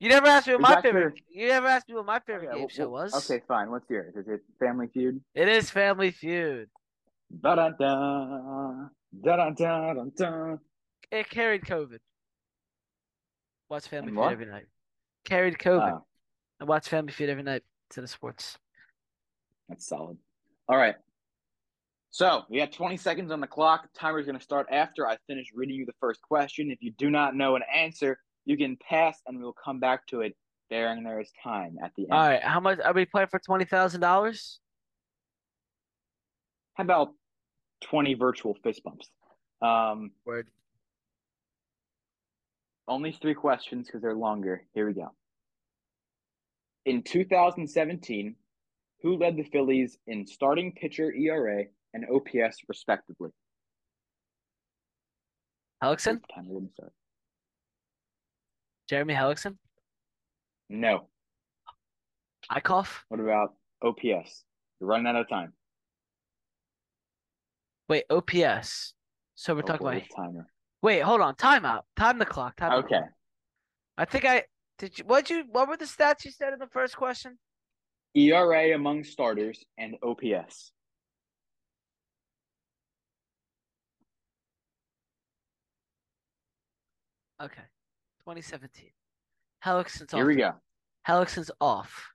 You 0.00 0.08
never 0.08 0.26
asked 0.26 0.46
me 0.46 0.54
what 0.54 0.62
my 0.62 0.80
favorite. 0.80 1.14
You 1.28 1.48
never 1.48 1.66
asked 1.66 1.88
me 1.88 1.94
what 1.94 2.06
my 2.06 2.18
favorite 2.20 2.48
Okay, 2.48 2.58
game 2.58 2.68
wh- 2.68 2.72
show 2.72 2.88
was. 2.88 3.12
Okay, 3.30 3.42
fine. 3.46 3.70
What's 3.70 3.88
yours? 3.90 4.14
Is 4.16 4.26
it 4.28 4.40
Family 4.58 4.86
Feud? 4.92 5.20
It 5.34 5.48
is 5.48 5.70
Family 5.70 6.10
Feud. 6.10 6.68
Da 7.40 7.54
da 7.56 7.70
da 7.70 8.86
da 9.22 9.50
da 9.50 9.50
da 9.50 10.04
da. 10.16 10.56
It 11.10 11.28
carried 11.28 11.62
COVID. 11.62 11.98
Watch 13.68 13.88
Family 13.88 14.12
Feud 14.12 14.32
every 14.32 14.46
night. 14.46 14.66
Carried 15.24 15.58
COVID. 15.58 15.92
Oh, 15.92 16.04
I 16.64 16.66
watch 16.66 16.88
Family 16.88 17.12
Feud 17.12 17.28
every 17.28 17.42
night 17.42 17.62
to 17.90 18.00
the 18.00 18.08
sports. 18.08 18.56
that's 19.68 19.86
solid. 19.86 20.16
All 20.66 20.78
right. 20.78 20.94
So 22.10 22.44
we 22.48 22.56
got 22.56 22.72
20 22.72 22.96
seconds 22.96 23.30
on 23.30 23.42
the 23.42 23.46
clock. 23.46 23.86
Timer's 23.94 24.24
going 24.24 24.38
to 24.38 24.42
start 24.42 24.68
after 24.72 25.06
I 25.06 25.18
finish 25.26 25.48
reading 25.54 25.76
you 25.76 25.84
the 25.84 25.92
first 26.00 26.22
question. 26.22 26.70
If 26.70 26.78
you 26.80 26.90
do 26.96 27.10
not 27.10 27.36
know 27.36 27.54
an 27.56 27.62
answer, 27.74 28.18
you 28.46 28.56
can 28.56 28.78
pass, 28.78 29.20
and 29.26 29.42
we'll 29.42 29.52
come 29.62 29.78
back 29.78 30.06
to 30.06 30.22
it 30.22 30.34
during 30.70 31.04
there 31.04 31.20
is 31.20 31.30
time 31.42 31.76
at 31.84 31.92
the 31.98 32.04
end. 32.04 32.12
All 32.12 32.26
right, 32.26 32.42
how 32.42 32.60
much 32.60 32.78
are 32.82 32.94
we 32.94 33.04
playing 33.04 33.28
for 33.28 33.40
twenty 33.40 33.66
thousand 33.66 34.00
dollars? 34.00 34.60
How 36.74 36.84
about 36.84 37.10
20 37.82 38.14
virtual 38.14 38.56
fist 38.64 38.82
bumps? 38.82 39.10
Um, 39.60 40.12
Word. 40.24 40.48
Only 42.88 43.12
three 43.12 43.34
questions 43.34 43.86
because 43.86 44.00
they're 44.00 44.14
longer. 44.14 44.64
Here 44.72 44.86
we 44.86 44.94
go. 44.94 45.12
In 46.86 47.02
2017, 47.02 48.36
who 49.02 49.16
led 49.16 49.36
the 49.36 49.42
Phillies 49.44 49.98
in 50.06 50.26
starting 50.26 50.72
pitcher 50.72 51.12
ERA 51.12 51.64
and 51.94 52.04
OPS 52.10 52.58
respectively? 52.68 53.30
Hellickson? 55.82 56.20
Time 56.34 56.46
to 56.48 56.68
start. 56.72 56.92
Jeremy 58.88 59.14
Hellickson? 59.14 59.56
No. 60.68 61.08
Eickhoff? 62.50 63.00
What 63.08 63.20
about 63.20 63.54
OPS? 63.82 64.44
You're 64.80 64.88
running 64.88 65.06
out 65.06 65.16
of 65.16 65.28
time. 65.28 65.52
Wait, 67.88 68.04
OPS. 68.10 68.94
So 69.34 69.54
we're 69.54 69.60
Oh, 69.62 69.66
talking 69.66 69.86
boy, 69.86 69.96
about. 69.96 70.16
timer. 70.16 70.46
Wait, 70.82 71.00
hold 71.00 71.20
on. 71.20 71.34
Time 71.36 71.64
out. 71.64 71.86
Time 71.96 72.18
the 72.18 72.26
clock. 72.26 72.56
Time 72.56 72.70
the 72.70 72.76
Okay. 72.78 72.88
clock. 72.98 73.10
I 73.96 74.04
think 74.04 74.24
I 74.24 74.44
did. 74.78 74.98
You 74.98 75.04
what 75.04 75.30
you? 75.30 75.44
What 75.50 75.68
were 75.68 75.76
the 75.76 75.84
stats 75.84 76.24
you 76.24 76.30
said 76.30 76.52
in 76.52 76.58
the 76.58 76.66
first 76.66 76.96
question? 76.96 77.38
ERA 78.14 78.74
among 78.74 79.04
starters 79.04 79.64
and 79.78 79.96
OPS. 80.02 80.72
Okay, 87.42 87.62
2017. 88.20 88.90
Hellickson's 89.60 90.12
off. 90.14 90.18
Here 90.18 90.26
we 90.26 90.36
go. 90.36 90.52
Hellickson's 91.02 91.50
off. 91.60 92.10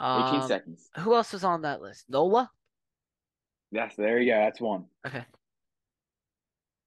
18 0.00 0.40
Um, 0.40 0.48
seconds. 0.48 0.90
Who 0.98 1.14
else 1.14 1.32
was 1.32 1.44
on 1.44 1.62
that 1.62 1.80
list? 1.80 2.04
Nola. 2.08 2.50
Yes, 3.70 3.94
there 3.96 4.18
you 4.18 4.32
go. 4.32 4.38
That's 4.38 4.60
one. 4.60 4.84
Okay. 5.06 5.24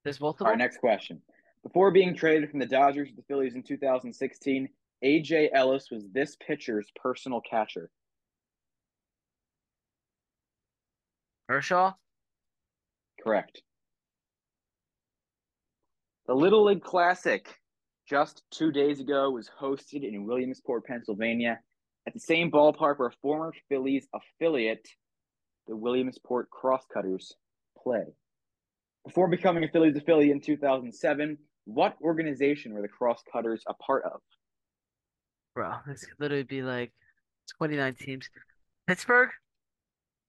There's 0.03 0.19
multiple. 0.19 0.48
Our 0.48 0.55
next 0.55 0.77
question. 0.77 1.22
Before 1.63 1.92
being 1.92 2.16
traded 2.16 2.50
from 2.50 2.60
the 2.60 2.66
Dodgers 2.66 3.10
to 3.10 3.16
the 3.16 3.24
Phillies 3.24 3.56
in 3.56 3.63
2016, 3.63 4.70
AJ 5.04 5.50
Ellis 5.54 5.89
was 5.92 6.06
this 6.13 6.36
pitcher's 6.46 6.89
personal 6.96 7.42
catcher. 7.42 7.89
Kershaw. 11.50 11.94
Correct. 13.24 13.62
The 16.28 16.36
Little 16.36 16.66
League 16.66 16.84
Classic 16.84 17.48
just 18.08 18.44
two 18.51 18.72
days 18.72 19.00
ago 19.00 19.32
was 19.32 19.50
hosted 19.60 20.08
in 20.08 20.25
Williamsport, 20.25 20.86
Pennsylvania, 20.86 21.60
at 22.08 22.13
the 22.13 22.20
same 22.20 22.51
ballpark 22.51 23.00
where 23.00 23.12
former 23.22 23.51
Phillies 23.68 24.08
affiliate, 24.13 24.88
the 25.68 25.75
Williamsport 25.75 26.50
Crosscutters, 26.50 27.34
play. 27.82 28.04
Before 29.06 29.28
becoming 29.28 29.63
a 29.63 29.68
Phillies 29.70 29.96
affiliate 29.96 30.32
in 30.32 30.42
2007, 30.42 31.38
what 31.73 31.95
organization 32.01 32.73
were 32.73 32.81
the 32.81 32.88
Crosscutters 32.88 33.61
a 33.67 33.73
part 33.75 34.03
of? 34.05 34.21
Bro, 35.55 35.73
this 35.88 36.05
could 36.05 36.19
literally 36.19 36.43
be 36.43 36.61
like 36.61 36.91
29 37.57 37.95
teams. 37.95 38.29
Pittsburgh. 38.88 39.29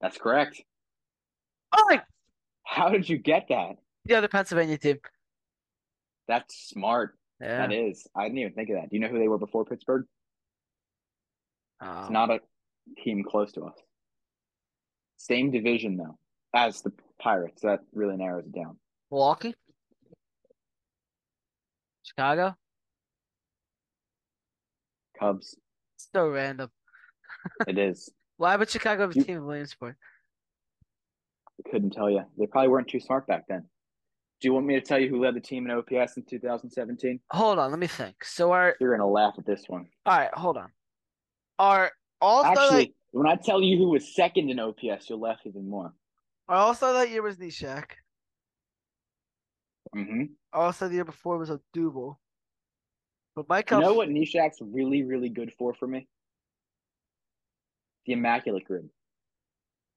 That's 0.01 0.19
correct. 0.19 0.61
Oh, 1.77 1.85
my, 1.89 2.01
How 2.65 2.89
did 2.89 3.09
you 3.09 3.19
get 3.19 3.47
that? 3.49 3.77
the 4.07 4.15
other 4.15 4.29
Pennsylvania 4.29 4.79
team. 4.79 4.99
That's 6.27 6.69
smart. 6.69 7.17
Yeah. 7.41 7.67
That 7.67 7.73
is. 7.73 8.07
I 8.15 8.25
didn't 8.25 8.39
even 8.39 8.53
think 8.55 8.71
of 8.71 8.77
that. 8.77 8.91
Do 8.91 8.97
you 8.97 9.01
know 9.01 9.09
who 9.09 9.19
they 9.19 9.29
were 9.29 9.39
before 9.39 9.65
Pittsburgh? 9.65 10.05
It's 11.83 11.89
Um, 12.09 12.13
not 12.13 12.31
a 12.31 12.41
team 13.03 13.25
close 13.25 13.53
to 13.53 13.63
us. 13.65 13.77
Same 15.17 15.51
division 15.51 15.97
though 15.97 16.19
as 16.55 16.83
the 16.83 16.93
Pirates. 17.21 17.63
That 17.63 17.81
really 17.93 18.17
narrows 18.17 18.47
it 18.47 18.53
down. 18.53 18.79
Milwaukee. 19.11 19.55
Chicago. 22.11 22.57
Cubs. 25.19 25.57
So 25.97 26.29
random. 26.29 26.71
It 27.67 27.79
is. 27.79 28.11
Why 28.37 28.57
would 28.57 28.69
Chicago 28.69 29.03
have 29.03 29.11
a 29.13 29.15
team 29.25 29.39
in 29.39 29.47
Williamsport? 29.47 29.97
I 31.67 31.71
couldn't 31.71 31.91
tell 31.93 32.11
you. 32.11 32.23
They 32.39 32.47
probably 32.47 32.69
weren't 32.69 32.89
too 32.89 33.01
smart 33.01 33.27
back 33.27 33.45
then. 33.49 33.61
Do 34.41 34.49
you 34.49 34.53
want 34.55 34.67
me 34.67 34.75
to 34.75 34.81
tell 34.83 34.99
you 34.99 35.09
who 35.09 35.23
led 35.23 35.35
the 35.37 35.41
team 35.41 35.65
in 35.67 35.71
OPS 35.71 36.17
in 36.19 36.25
2017? 36.29 37.21
Hold 37.31 37.59
on, 37.59 37.71
let 37.71 37.79
me 37.79 37.87
think. 37.87 38.25
So 38.25 38.53
our 38.53 38.75
You're 38.81 38.95
gonna 38.97 39.09
laugh 39.09 39.35
at 39.39 39.47
this 39.47 39.65
one. 39.69 39.87
all 40.05 40.19
right, 40.19 40.31
hold 40.35 40.59
on. 40.59 40.71
Our 41.59 41.93
all 42.21 42.45
Actually, 42.45 42.85
that 42.85 42.91
when 43.13 43.27
I 43.27 43.37
tell 43.37 43.63
you 43.63 43.79
who 43.79 43.89
was 43.91 44.15
second 44.15 44.51
in 44.51 44.59
OPS, 44.59 45.09
you'll 45.09 45.21
laugh 45.21 45.39
even 45.47 45.69
more. 45.69 45.93
our 46.49 46.57
all 46.57 46.75
star 46.75 46.93
that 46.95 47.09
year 47.11 47.23
was 47.23 47.37
Neshek. 47.39 47.85
Hmm 49.95 50.25
all 50.53 50.73
star 50.73 50.89
the 50.89 50.95
year 50.95 51.05
before 51.05 51.39
was 51.39 51.51
a 51.51 51.61
Double. 51.73 52.21
But 53.37 53.49
Mike 53.49 53.71
You 53.71 53.81
know 53.81 53.95
what 53.95 54.09
Neshek's 54.09 54.59
really, 54.61 55.03
really 55.05 55.29
good 55.29 55.53
for 55.57 55.73
for 55.75 55.87
me? 55.87 56.09
The 58.07 58.15
Immaculate 58.15 58.65
Grid. 58.65 58.89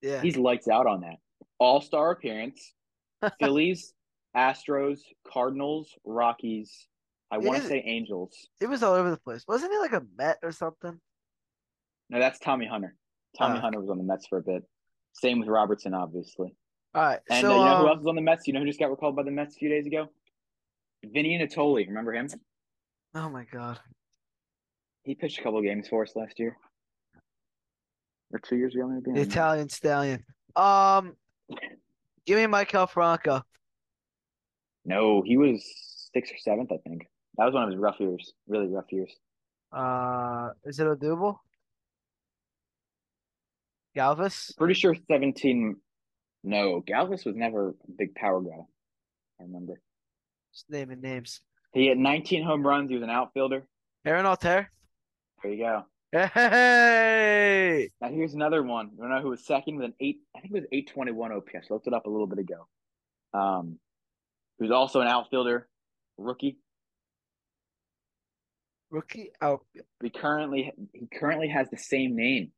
Yeah. 0.01 0.21
He's 0.21 0.37
lights 0.37 0.67
out 0.67 0.85
on 0.85 1.01
that. 1.01 1.17
All 1.59 1.81
star 1.81 2.11
appearance. 2.11 2.73
Phillies, 3.39 3.93
Astros, 4.35 4.99
Cardinals, 5.27 5.89
Rockies. 6.05 6.87
I 7.31 7.39
want 7.39 7.61
to 7.61 7.67
say 7.67 7.83
Angels. 7.85 8.35
It 8.61 8.67
was 8.69 8.83
all 8.83 8.93
over 8.93 9.09
the 9.09 9.17
place. 9.17 9.43
Wasn't 9.47 9.71
he 9.71 9.79
like 9.79 9.93
a 9.93 10.05
Met 10.15 10.37
or 10.43 10.51
something? 10.51 10.99
No, 12.09 12.19
that's 12.19 12.37
Tommy 12.37 12.67
Hunter. 12.67 12.95
Tommy 13.35 13.57
Ah. 13.57 13.61
Hunter 13.61 13.79
was 13.79 13.89
on 13.89 13.97
the 13.97 14.03
Mets 14.03 14.27
for 14.27 14.37
a 14.37 14.43
bit. 14.43 14.63
Same 15.13 15.39
with 15.39 15.47
Robertson, 15.47 15.95
obviously. 15.95 16.55
All 16.95 17.01
right. 17.01 17.19
And 17.29 17.41
so 17.41 17.51
uh, 17.51 17.57
you 17.57 17.65
know 17.65 17.77
who 17.77 17.83
um, 17.83 17.89
else 17.89 17.97
was 17.99 18.07
on 18.07 18.15
the 18.15 18.21
Mets? 18.21 18.47
You 18.47 18.53
know 18.53 18.59
who 18.59 18.65
just 18.65 18.79
got 18.79 18.91
recalled 18.91 19.15
by 19.15 19.23
the 19.23 19.31
Mets 19.31 19.55
a 19.55 19.59
few 19.59 19.69
days 19.69 19.87
ago? 19.87 20.09
Vinny 21.03 21.37
Nittoli. 21.39 21.87
Remember 21.87 22.13
him? 22.13 22.27
oh 23.15 23.29
my 23.29 23.45
god. 23.51 23.79
He 25.03 25.15
pitched 25.15 25.39
a 25.39 25.43
couple 25.43 25.61
games 25.61 25.87
for 25.89 26.03
us 26.03 26.15
last 26.15 26.39
year. 26.39 26.55
Or 28.31 28.39
two 28.39 28.55
years 28.55 28.73
ago, 28.73 28.87
maybe. 28.87 29.11
The. 29.11 29.27
Italian 29.27 29.69
stallion. 29.69 30.23
Um 30.55 31.15
give 32.25 32.37
me 32.37 32.45
Maikel 32.45 32.89
Franco. 32.89 33.41
No, 34.85 35.21
he 35.25 35.37
was 35.37 35.63
sixth 36.13 36.33
or 36.33 36.37
seventh, 36.37 36.71
I 36.71 36.77
think. 36.87 37.07
That 37.37 37.45
was 37.45 37.53
one 37.53 37.63
of 37.63 37.69
his 37.69 37.77
rough 37.77 37.99
years. 37.99 38.33
Really 38.47 38.67
rough 38.67 38.91
years. 38.91 39.13
Uh 39.71 40.49
is 40.63 40.79
it 40.79 40.87
Odubel? 40.87 41.37
Galvis. 43.95 44.57
Pretty 44.57 44.73
sure 44.73 44.95
17. 45.07 45.75
No, 46.43 46.81
Galvis 46.81 47.25
was 47.25 47.35
never 47.35 47.69
a 47.69 47.91
big 47.97 48.15
power 48.15 48.41
guy. 48.41 48.65
I 49.39 49.43
remember. 49.43 49.79
Just 50.53 50.69
naming 50.69 51.01
names. 51.01 51.41
He 51.73 51.87
had 51.87 51.97
19 51.97 52.43
home 52.43 52.65
runs. 52.65 52.89
He 52.89 52.95
was 52.95 53.03
an 53.03 53.09
outfielder. 53.09 53.65
Aaron 54.05 54.25
Altherr. 54.25 54.67
There 55.41 55.51
you 55.51 55.63
go. 55.63 55.85
Hey. 56.11 57.89
Now 57.99 58.09
here's 58.09 58.35
another 58.35 58.61
one. 58.61 58.91
You 58.99 59.07
know 59.07 59.19
who 59.21 59.29
was 59.29 59.45
second 59.45 59.77
with 59.77 59.85
an 59.85 59.93
eight? 59.99 60.19
I 60.35 60.41
think 60.41 60.53
it 60.53 60.57
was 60.57 60.67
821 60.71 61.31
OPS. 61.31 61.67
I 61.69 61.73
looked 61.73 61.87
it 61.87 61.93
up 61.93 62.05
a 62.05 62.09
little 62.09 62.27
bit 62.27 62.37
ago. 62.37 62.67
Um, 63.33 63.79
who's 64.59 64.69
also 64.69 65.01
an 65.01 65.07
outfielder, 65.07 65.67
rookie. 66.17 66.59
Rookie 68.91 69.31
out. 69.41 69.65
He 70.03 70.11
currently 70.11 70.71
he 70.93 71.07
currently 71.07 71.47
has 71.47 71.67
the 71.71 71.77
same 71.77 72.15
name, 72.15 72.51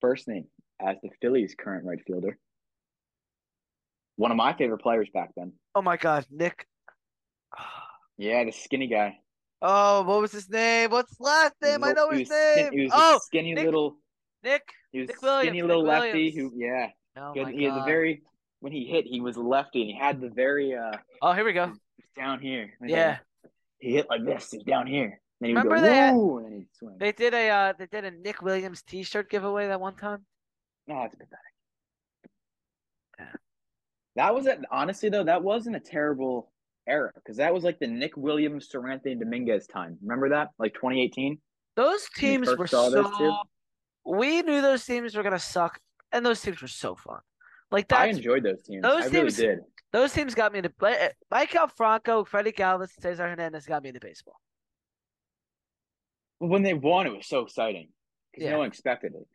first 0.00 0.26
name 0.26 0.46
as 0.80 0.96
the 1.02 1.10
Phillies' 1.20 1.54
current 1.58 1.84
right 1.84 2.00
fielder. 2.06 2.38
One 4.18 4.30
of 4.32 4.36
my 4.36 4.52
favorite 4.52 4.78
players 4.82 5.08
back 5.14 5.30
then. 5.36 5.52
Oh 5.74 5.82
my 5.82 5.96
God, 5.96 6.26
Nick. 6.30 6.66
Yeah, 8.18 8.44
the 8.44 8.50
skinny 8.52 8.88
guy. 8.88 9.16
Oh, 9.62 10.02
what 10.02 10.20
was 10.20 10.32
his 10.32 10.50
name? 10.50 10.90
What's 10.90 11.10
his 11.10 11.20
last 11.20 11.54
name? 11.62 11.82
I 11.84 11.92
know 11.92 12.10
his 12.10 12.26
skin- 12.28 12.56
name. 12.56 12.72
he 12.72 12.82
was 12.82 12.90
oh, 12.94 13.20
skinny 13.22 13.54
Nick- 13.54 13.64
little. 13.64 13.96
Nick. 14.42 14.62
He 14.92 15.00
was 15.00 15.08
Nick 15.08 15.16
skinny 15.18 15.62
Williams, 15.62 15.68
little 15.68 15.82
Nick 15.84 15.88
lefty 15.90 16.12
Williams. 16.34 16.36
who, 16.36 16.52
yeah, 16.56 16.86
Oh 17.16 17.32
he 17.32 17.40
my 17.42 17.46
had, 17.50 17.54
he 17.58 17.64
had 17.64 17.74
the 17.76 17.84
very 17.84 18.22
when 18.60 18.72
he 18.72 18.86
hit, 18.86 19.04
he 19.06 19.20
was 19.20 19.36
lefty 19.36 19.82
and 19.82 19.90
he 19.90 19.96
had 19.96 20.20
the 20.20 20.30
very 20.30 20.74
uh 20.74 20.92
Oh, 21.22 21.32
here 21.32 21.44
we 21.44 21.52
go. 21.52 21.72
down 22.16 22.40
here. 22.40 22.70
Yeah, 22.84 23.18
he 23.78 23.92
hit 23.92 24.08
like 24.10 24.24
this. 24.24 24.50
He's 24.50 24.64
down 24.64 24.86
here. 24.88 25.20
Then 25.40 25.50
Remember 25.50 25.76
go, 25.76 25.82
they 25.82 25.94
had- 25.94 26.14
and 26.14 26.44
then 26.44 26.66
swing. 26.72 26.96
they 26.98 27.12
did 27.12 27.34
a 27.34 27.48
uh, 27.50 27.72
they 27.78 27.86
did 27.86 28.04
a 28.04 28.10
Nick 28.10 28.42
Williams 28.42 28.82
T-shirt 28.82 29.30
giveaway 29.30 29.68
that 29.68 29.80
one 29.80 29.94
time. 29.94 30.24
No, 30.88 31.02
it's 31.04 31.14
pathetic. 31.14 31.38
That 34.18 34.34
was 34.34 34.46
it. 34.46 34.58
Honestly, 34.72 35.08
though, 35.08 35.22
that 35.22 35.44
wasn't 35.44 35.76
a 35.76 35.80
terrible 35.80 36.50
era 36.88 37.12
because 37.14 37.36
that 37.36 37.54
was 37.54 37.62
like 37.62 37.78
the 37.78 37.86
Nick 37.86 38.16
Williams, 38.16 38.68
Seranthony, 38.68 39.16
Dominguez 39.16 39.68
time. 39.68 39.96
Remember 40.02 40.28
that, 40.30 40.48
like 40.58 40.74
2018. 40.74 41.38
Those 41.76 42.08
teams 42.16 42.48
were 42.56 42.66
so. 42.66 43.38
We 44.04 44.42
knew 44.42 44.60
those 44.60 44.84
teams 44.84 45.14
were 45.14 45.22
gonna 45.22 45.38
suck, 45.38 45.78
and 46.10 46.26
those 46.26 46.40
teams 46.42 46.60
were 46.60 46.66
so 46.66 46.96
fun. 46.96 47.20
Like 47.70 47.86
that, 47.88 48.00
I 48.00 48.06
enjoyed 48.06 48.42
those 48.42 48.60
teams. 48.64 48.82
those 48.82 49.04
I 49.04 49.06
really 49.06 49.20
teams- 49.20 49.36
did. 49.36 49.58
those 49.92 50.12
teams 50.12 50.34
got 50.34 50.50
me 50.52 50.58
into 50.58 50.70
play. 50.70 51.10
Maikel 51.32 51.70
Franco, 51.76 52.24
Freddie 52.24 52.50
Galvis, 52.50 52.90
Cesar 53.00 53.28
Hernandez 53.28 53.66
got 53.66 53.84
me 53.84 53.90
into 53.90 54.00
baseball. 54.00 54.40
When 56.38 56.62
they 56.64 56.74
won, 56.74 57.06
it 57.06 57.10
was 57.16 57.28
so 57.28 57.40
exciting 57.42 57.90
because 58.32 58.46
Yeah. 58.46 58.52
no 58.52 58.58
one 58.58 58.66
expected 58.66 59.14
it. 59.14 59.28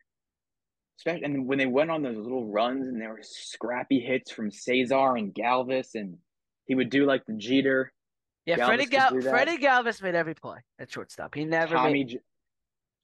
Especially, 0.98 1.24
and 1.24 1.46
when 1.46 1.58
they 1.58 1.66
went 1.66 1.90
on 1.90 2.02
those 2.02 2.16
little 2.16 2.46
runs 2.46 2.86
and 2.86 3.00
there 3.00 3.10
were 3.10 3.22
scrappy 3.22 4.00
hits 4.00 4.30
from 4.30 4.50
Cesar 4.50 5.16
and 5.16 5.34
Galvis, 5.34 5.94
and 5.94 6.16
he 6.66 6.74
would 6.74 6.90
do 6.90 7.04
like 7.04 7.24
the 7.26 7.34
Jeter, 7.34 7.92
Yeah, 8.46 8.56
Galvis 8.56 8.66
Freddie 8.66 8.86
Gal- 8.86 9.20
Freddie 9.20 9.58
Galvis 9.58 10.02
made 10.02 10.14
every 10.14 10.34
play 10.34 10.58
at 10.78 10.90
shortstop. 10.90 11.34
He 11.34 11.44
never 11.44 11.74
Tommy, 11.74 11.92
made. 11.92 12.08
J- 12.10 12.18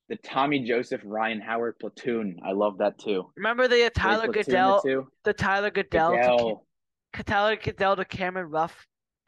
the 0.09 0.17
Tommy 0.17 0.61
Joseph, 0.61 1.01
Ryan 1.05 1.41
Howard 1.41 1.79
platoon. 1.79 2.39
I 2.45 2.53
love 2.53 2.79
that 2.79 2.99
too. 2.99 3.31
Remember 3.37 3.69
the 3.69 3.87
uh, 3.87 3.91
Tyler 3.95 4.27
the 4.27 4.45
Goeddel, 4.45 4.83
two. 4.83 5.09
the 5.25 5.33
Tyler 5.33 5.71
Goeddel, 5.71 6.11
to 6.11 6.17
Goeddel. 6.17 6.67
Ca- 7.13 7.23
Tyler 7.23 7.57
Goeddel 7.57 7.97
to 7.97 8.05
Cameron 8.05 8.51
Rupp, 8.51 8.73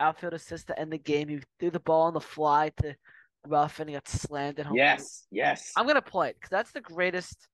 outfield 0.00 0.35
assist 0.35 0.69
to 0.69 0.78
end 0.78 0.92
the 0.92 0.99
game. 0.99 1.28
He 1.28 1.40
threw 1.59 1.71
the 1.71 1.81
ball 1.81 2.02
on 2.02 2.14
the 2.14 2.21
fly 2.21 2.73
to 2.81 2.97
Rupp, 3.47 3.78
and 3.78 3.88
he 3.88 3.95
got 3.95 4.09
slammed 4.09 4.61
at 4.61 4.66
home. 4.66 4.76
Yes, 4.76 5.26
yes. 5.31 5.73
I'm 5.76 5.87
gonna 5.87 6.02
play 6.02 6.31
it 6.31 6.37
because 6.37 6.50
that's 6.50 6.73
the 6.73 6.81
greatest. 6.81 7.49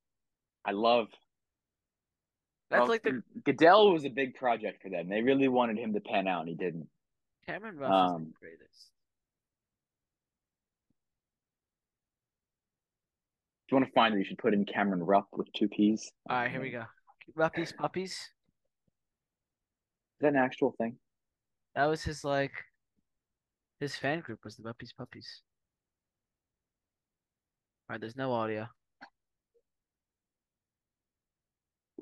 I 0.69 0.73
love. 0.73 1.07
That's 2.71 2.81
well, 2.81 2.89
like 2.89 3.03
the 3.03 3.23
Goeddel 3.47 3.91
was 3.91 4.05
a 4.05 4.11
big 4.11 4.35
project 4.35 4.83
for 4.83 4.91
them. 4.91 5.09
They 5.09 5.23
really 5.23 5.49
wanted 5.49 5.79
him 5.79 5.95
to 5.95 6.01
pan 6.01 6.29
out, 6.29 6.41
and 6.41 6.51
he 6.51 6.55
didn't. 6.55 6.87
Cameron 7.47 7.79
Rupp 7.79 7.91
is 7.91 8.13
Um, 8.17 8.25
the 8.27 8.33
greatest. 8.39 8.91
If 13.65 13.73
you 13.73 13.77
want 13.79 13.87
to 13.87 13.93
find 13.93 14.15
it, 14.15 14.19
you 14.19 14.25
should 14.25 14.37
put 14.37 14.53
in 14.53 14.67
Cameron 14.67 15.03
Rupp 15.03 15.29
with 15.33 15.51
two 15.55 15.69
P's. 15.69 16.13
All 16.29 16.37
right, 16.37 16.51
here 16.51 16.61
we 16.61 16.69
go. 16.69 16.85
Ruppies, 17.35 17.73
puppies. 17.73 18.13
Is 18.13 18.29
that 20.21 20.29
an 20.29 20.37
actual 20.37 20.73
thing? 20.77 20.99
That 21.77 21.87
was 21.87 22.03
his 22.03 22.25
like. 22.25 22.53
His 23.81 23.97
fan 23.97 24.21
group 24.21 24.41
was 24.45 24.57
the 24.57 24.65
Ruppies, 24.65 24.93
puppies. 24.93 25.41
All 27.89 27.95
right, 27.95 28.01
there's 28.01 28.17
no 28.17 28.33
audio. 28.33 28.69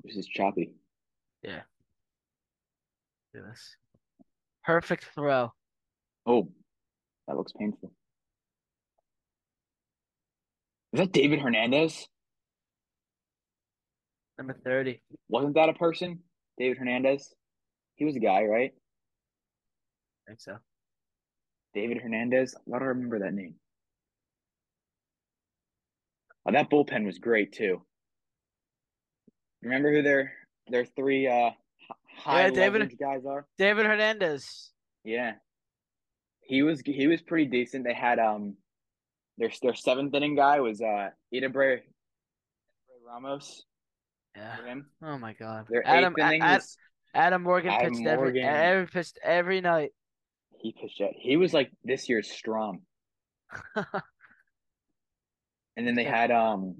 This 0.07 0.15
is 0.15 0.27
choppy. 0.27 0.71
Do 1.43 1.51
this. 3.33 3.75
Perfect 4.63 5.05
throw. 5.13 5.51
Oh, 6.25 6.49
that 7.27 7.35
looks 7.35 7.51
painful. 7.51 7.91
Is 10.93 11.01
that 11.01 11.11
David 11.11 11.39
Hernandez? 11.39 12.07
Number 14.37 14.53
thirty. 14.53 15.01
Wasn't 15.27 15.55
that 15.55 15.67
a 15.67 15.73
person? 15.73 16.19
David 16.57 16.77
Hernandez? 16.77 17.33
He 17.95 18.05
was 18.05 18.15
a 18.15 18.19
guy, 18.19 18.43
right? 18.43 18.71
I 20.25 20.31
think 20.31 20.39
so. 20.39 20.57
David 21.73 21.97
Hernandez. 21.97 22.55
Why 22.63 22.79
do 22.79 22.85
I 22.85 22.87
remember 22.89 23.19
that 23.19 23.33
name? 23.33 23.55
Oh, 26.47 26.53
that 26.53 26.69
bullpen 26.69 27.05
was 27.05 27.19
great 27.19 27.51
too. 27.51 27.81
Remember 29.63 29.91
who 29.91 30.01
their 30.01 30.33
their 30.67 30.85
three 30.85 31.27
uh 31.27 31.51
high 32.17 32.45
Yeah, 32.45 32.49
David- 32.51 32.97
guys 32.99 33.25
are? 33.25 33.45
David 33.57 33.85
Hernandez. 33.85 34.71
Yeah. 35.03 35.33
He 36.41 36.63
was 36.63 36.81
he 36.85 37.07
was 37.07 37.21
pretty 37.21 37.45
decent. 37.45 37.83
They 37.85 37.93
had 37.93 38.19
um 38.19 38.55
their 39.37 39.51
their 39.61 39.75
seventh 39.75 40.13
inning 40.13 40.35
guy 40.35 40.59
was 40.59 40.81
uh 40.81 41.09
Edubray 41.33 41.79
Ramos 43.05 43.63
Yeah. 44.35 44.63
him. 44.65 44.89
Oh 45.01 45.17
my 45.17 45.33
God. 45.33 45.65
Their 45.69 45.85
Adam 45.87 46.13
eighth 46.17 46.25
inning 46.27 46.41
Ad- 46.41 46.57
was 46.59 46.77
Adam 47.13 47.43
Morgan 47.43 47.71
Adam 47.71 47.93
pitched 47.93 48.07
every 48.07 48.23
Morgan. 48.25 48.43
every 48.45 48.87
pitched 48.87 49.19
every 49.23 49.61
night. 49.61 49.91
he 50.59 50.73
pitched 50.79 50.99
it. 51.01 51.13
He 51.17 51.37
was 51.37 51.53
like 51.53 51.71
this 51.83 52.07
year's 52.09 52.29
Strahm. 52.29 52.81
And 55.75 55.85
then 55.85 55.93
they 55.95 56.03
had 56.05 56.31
um 56.31 56.77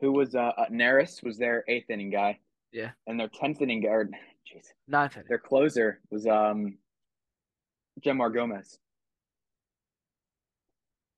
who 0.00 0.12
was 0.12 0.34
uh, 0.34 0.52
uh 0.56 0.66
Neris 0.70 1.22
was 1.22 1.38
their 1.38 1.64
eighth 1.68 1.90
inning 1.90 2.10
guy. 2.10 2.38
Yeah. 2.72 2.90
And 3.06 3.18
their 3.18 3.28
tenth 3.28 3.62
inning 3.62 3.82
guy 3.82 3.88
or 3.88 4.04
jeez. 4.04 4.66
Ninth 4.88 5.16
inning. 5.16 5.26
Their 5.28 5.38
closer 5.38 6.00
was 6.10 6.26
um 6.26 6.78
Jeanmar 8.04 8.32
Gomez. 8.32 8.78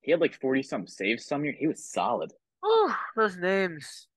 He 0.02 0.10
had 0.10 0.20
like 0.20 0.38
forty 0.40 0.62
some 0.62 0.86
saves 0.86 1.24
some 1.26 1.44
year. 1.44 1.54
He 1.58 1.66
was 1.66 1.84
solid. 1.84 2.32
Oh, 2.62 2.94
those 3.16 3.36
names. 3.36 4.08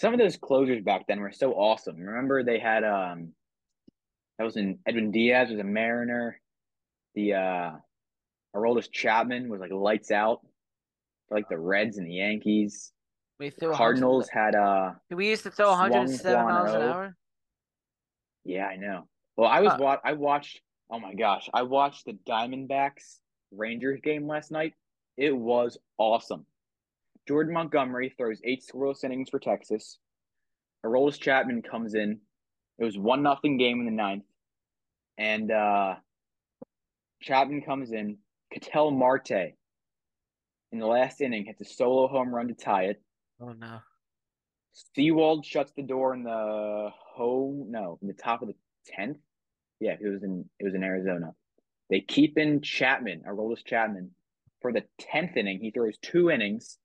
Some 0.00 0.12
of 0.14 0.18
those 0.18 0.36
closers 0.36 0.82
back 0.82 1.06
then 1.06 1.20
were 1.20 1.32
so 1.32 1.52
awesome. 1.52 1.96
Remember 1.96 2.42
they 2.42 2.58
had 2.58 2.82
um 2.84 3.32
that 4.38 4.44
was 4.44 4.56
in 4.56 4.78
Edwin 4.86 5.10
Diaz 5.12 5.50
was 5.50 5.60
a 5.60 5.64
Mariner. 5.64 6.40
The 7.14 7.34
uh 7.34 7.70
Aroldis 8.56 8.90
Chapman 8.90 9.48
was 9.48 9.60
like 9.60 9.70
lights 9.70 10.10
out 10.10 10.40
for 11.28 11.36
like 11.36 11.48
the 11.48 11.58
Reds 11.58 11.98
and 11.98 12.06
the 12.06 12.14
Yankees. 12.14 12.92
We 13.42 13.50
threw 13.50 13.72
a 13.72 13.74
Cardinals 13.76 14.28
had 14.28 14.54
uh 14.54 14.92
We 15.10 15.28
used 15.28 15.42
to 15.42 15.50
throw 15.50 15.70
107 15.70 16.44
miles 16.44 16.74
an 16.74 16.82
hour. 16.82 17.16
yeah, 18.44 18.66
I 18.66 18.76
know. 18.76 19.08
Well, 19.36 19.50
I 19.50 19.60
was 19.60 19.72
Uh, 19.72 19.78
wa- 19.80 20.00
I 20.04 20.12
watched 20.12 20.60
oh 20.90 21.00
my 21.00 21.12
gosh, 21.12 21.50
I 21.52 21.62
watched 21.62 22.04
the 22.04 22.12
Diamondbacks 22.12 23.18
Rangers 23.50 24.00
game 24.00 24.28
last 24.28 24.52
night. 24.52 24.74
It 25.16 25.36
was 25.36 25.76
awesome. 25.98 26.46
Jordan 27.26 27.52
Montgomery 27.52 28.10
throws 28.16 28.40
eight 28.44 28.62
scoreless 28.62 29.02
innings 29.02 29.28
for 29.28 29.40
Texas. 29.40 29.98
Aroldis 30.86 31.20
Chapman 31.20 31.62
comes 31.62 31.94
in. 31.94 32.20
It 32.78 32.84
was 32.84 32.96
one 32.96 33.24
nothing 33.24 33.56
game 33.56 33.80
in 33.80 33.86
the 33.86 33.90
ninth. 33.90 34.24
And 35.18 35.50
uh 35.50 35.96
Chapman 37.20 37.62
comes 37.62 37.90
in. 37.90 38.18
Ketel 38.52 38.92
Marte 38.92 39.56
in 40.70 40.78
the 40.78 40.86
last 40.86 41.20
inning 41.20 41.44
hits 41.46 41.60
a 41.60 41.64
solo 41.64 42.06
home 42.06 42.32
run 42.32 42.46
to 42.46 42.54
tie 42.54 42.84
it. 42.84 43.02
Oh 43.42 43.54
no. 43.58 43.80
Sewald 44.94 45.44
shuts 45.44 45.72
the 45.76 45.82
door 45.82 46.14
in 46.14 46.22
the 46.22 46.90
home 47.14 47.66
no, 47.70 47.98
in 48.00 48.08
the 48.08 48.14
top 48.14 48.42
of 48.42 48.48
the 48.48 48.54
tenth. 48.86 49.18
Yeah, 49.80 49.96
it 50.00 50.08
was 50.08 50.22
in 50.22 50.48
it 50.58 50.64
was 50.64 50.74
in 50.74 50.84
Arizona. 50.84 51.34
They 51.90 52.00
keep 52.00 52.38
in 52.38 52.60
Chapman, 52.62 53.22
Aroldis 53.28 53.64
Chapman, 53.64 54.12
for 54.60 54.72
the 54.72 54.84
tenth 54.98 55.36
inning. 55.36 55.58
He 55.60 55.72
throws 55.72 55.98
two 55.98 56.30
innings 56.30 56.78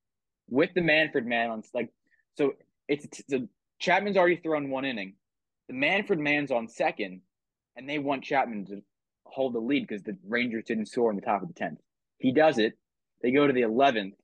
with 0.50 0.74
the 0.74 0.82
Manfred 0.82 1.26
man 1.26 1.52
on 1.52 1.64
like 1.74 1.90
so 2.38 2.54
it's 2.88 3.06
so 3.30 3.48
Chapman's 3.80 4.18
already 4.18 4.38
thrown 4.38 4.70
one 4.70 4.86
inning. 4.86 5.14
The 5.68 5.76
Manfred 5.76 6.20
man's 6.20 6.52
on 6.52 6.68
second, 6.68 7.22
and 7.76 7.88
they 7.88 8.00
want 8.00 8.24
Chapman 8.24 8.66
to 8.68 8.82
hold 9.26 9.54
the 9.54 9.60
lead 9.60 9.88
because 9.88 10.04
the 10.04 10.18
Rangers 10.28 10.64
didn't 10.66 10.88
score 10.88 11.12
in 11.12 11.18
the 11.18 11.22
top 11.22 11.44
of 11.44 11.50
the 11.50 11.54
tenth. 11.54 11.80
He 12.18 12.32
does 12.32 12.58
it. 12.58 12.74
They 13.22 13.32
go 13.32 13.46
to 13.46 13.54
the 13.54 13.62
eleventh. 13.62 14.16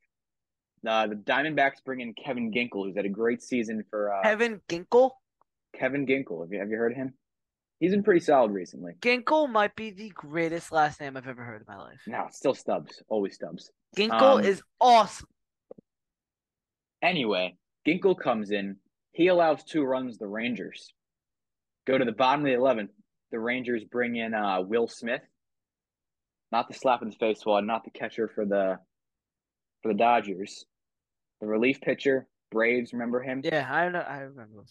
Uh, 0.87 1.07
the 1.07 1.15
Diamondbacks 1.15 1.83
bring 1.85 2.01
in 2.01 2.13
Kevin 2.13 2.51
Ginkel, 2.51 2.85
who's 2.85 2.95
had 2.95 3.05
a 3.05 3.09
great 3.09 3.41
season 3.41 3.83
for 3.89 4.13
uh, 4.13 4.21
Kevin 4.21 4.59
Ginkel. 4.67 5.11
Kevin 5.77 6.05
Ginkel. 6.05 6.41
Have 6.43 6.51
you, 6.51 6.59
have 6.59 6.69
you 6.69 6.77
heard 6.77 6.91
of 6.91 6.97
him? 6.97 7.13
He's 7.79 7.91
been 7.91 8.03
pretty 8.03 8.19
solid 8.21 8.51
recently. 8.51 8.93
Ginkel 9.01 9.49
might 9.49 9.75
be 9.75 9.91
the 9.91 10.09
greatest 10.09 10.71
last 10.71 11.01
name 11.01 11.17
I've 11.17 11.27
ever 11.27 11.43
heard 11.43 11.61
in 11.61 11.65
my 11.67 11.77
life. 11.81 11.99
No, 12.07 12.27
still 12.31 12.53
Stubbs. 12.53 13.01
Always 13.09 13.35
Stubbs. 13.35 13.71
Ginkel 13.97 14.39
Um, 14.39 14.43
is 14.45 14.61
awesome. 14.79 15.27
Anyway, 17.01 17.55
Ginkel 17.87 18.17
comes 18.17 18.51
in. 18.51 18.77
He 19.11 19.27
allows 19.27 19.63
two 19.63 19.83
runs. 19.83 20.17
The 20.17 20.27
Rangers 20.27 20.93
go 21.85 21.97
to 21.97 22.05
the 22.05 22.11
bottom 22.11 22.41
of 22.41 22.45
the 22.47 22.53
eleventh. 22.53 22.91
The 23.31 23.39
Rangers 23.39 23.83
bring 23.83 24.15
in 24.15 24.33
uh, 24.33 24.61
Will 24.61 24.87
Smith, 24.87 25.21
not 26.51 26.67
the 26.67 26.73
slap 26.73 27.01
in 27.01 27.09
the 27.09 27.15
face 27.15 27.45
one, 27.45 27.65
not 27.67 27.83
the 27.83 27.91
catcher 27.91 28.27
for 28.33 28.45
the 28.45 28.79
for 29.81 29.91
the 29.91 29.97
Dodgers, 29.97 30.65
the 31.43 31.49
relief 31.49 31.81
pitcher. 31.81 32.25
Braves, 32.51 32.93
remember 32.93 33.21
him? 33.21 33.41
Yeah, 33.43 33.67
I 33.69 33.89
know. 33.89 33.99
I 33.99 34.19
remember. 34.19 34.63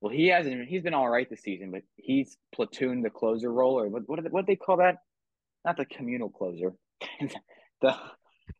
Well, 0.00 0.12
he 0.12 0.28
hasn't. 0.28 0.68
He's 0.68 0.82
been 0.82 0.94
all 0.94 1.08
right 1.08 1.28
this 1.28 1.42
season, 1.42 1.70
but 1.70 1.82
he's 1.96 2.36
platooned 2.56 3.02
the 3.02 3.10
closer 3.10 3.52
role, 3.52 3.78
or 3.78 3.88
what? 3.88 4.02
What, 4.06 4.16
do 4.16 4.22
they- 4.22 4.30
what 4.30 4.46
they 4.46 4.56
call 4.56 4.78
that? 4.78 4.96
Not 5.64 5.76
the 5.76 5.84
communal 5.84 6.30
closer, 6.30 6.72
the 7.82 7.94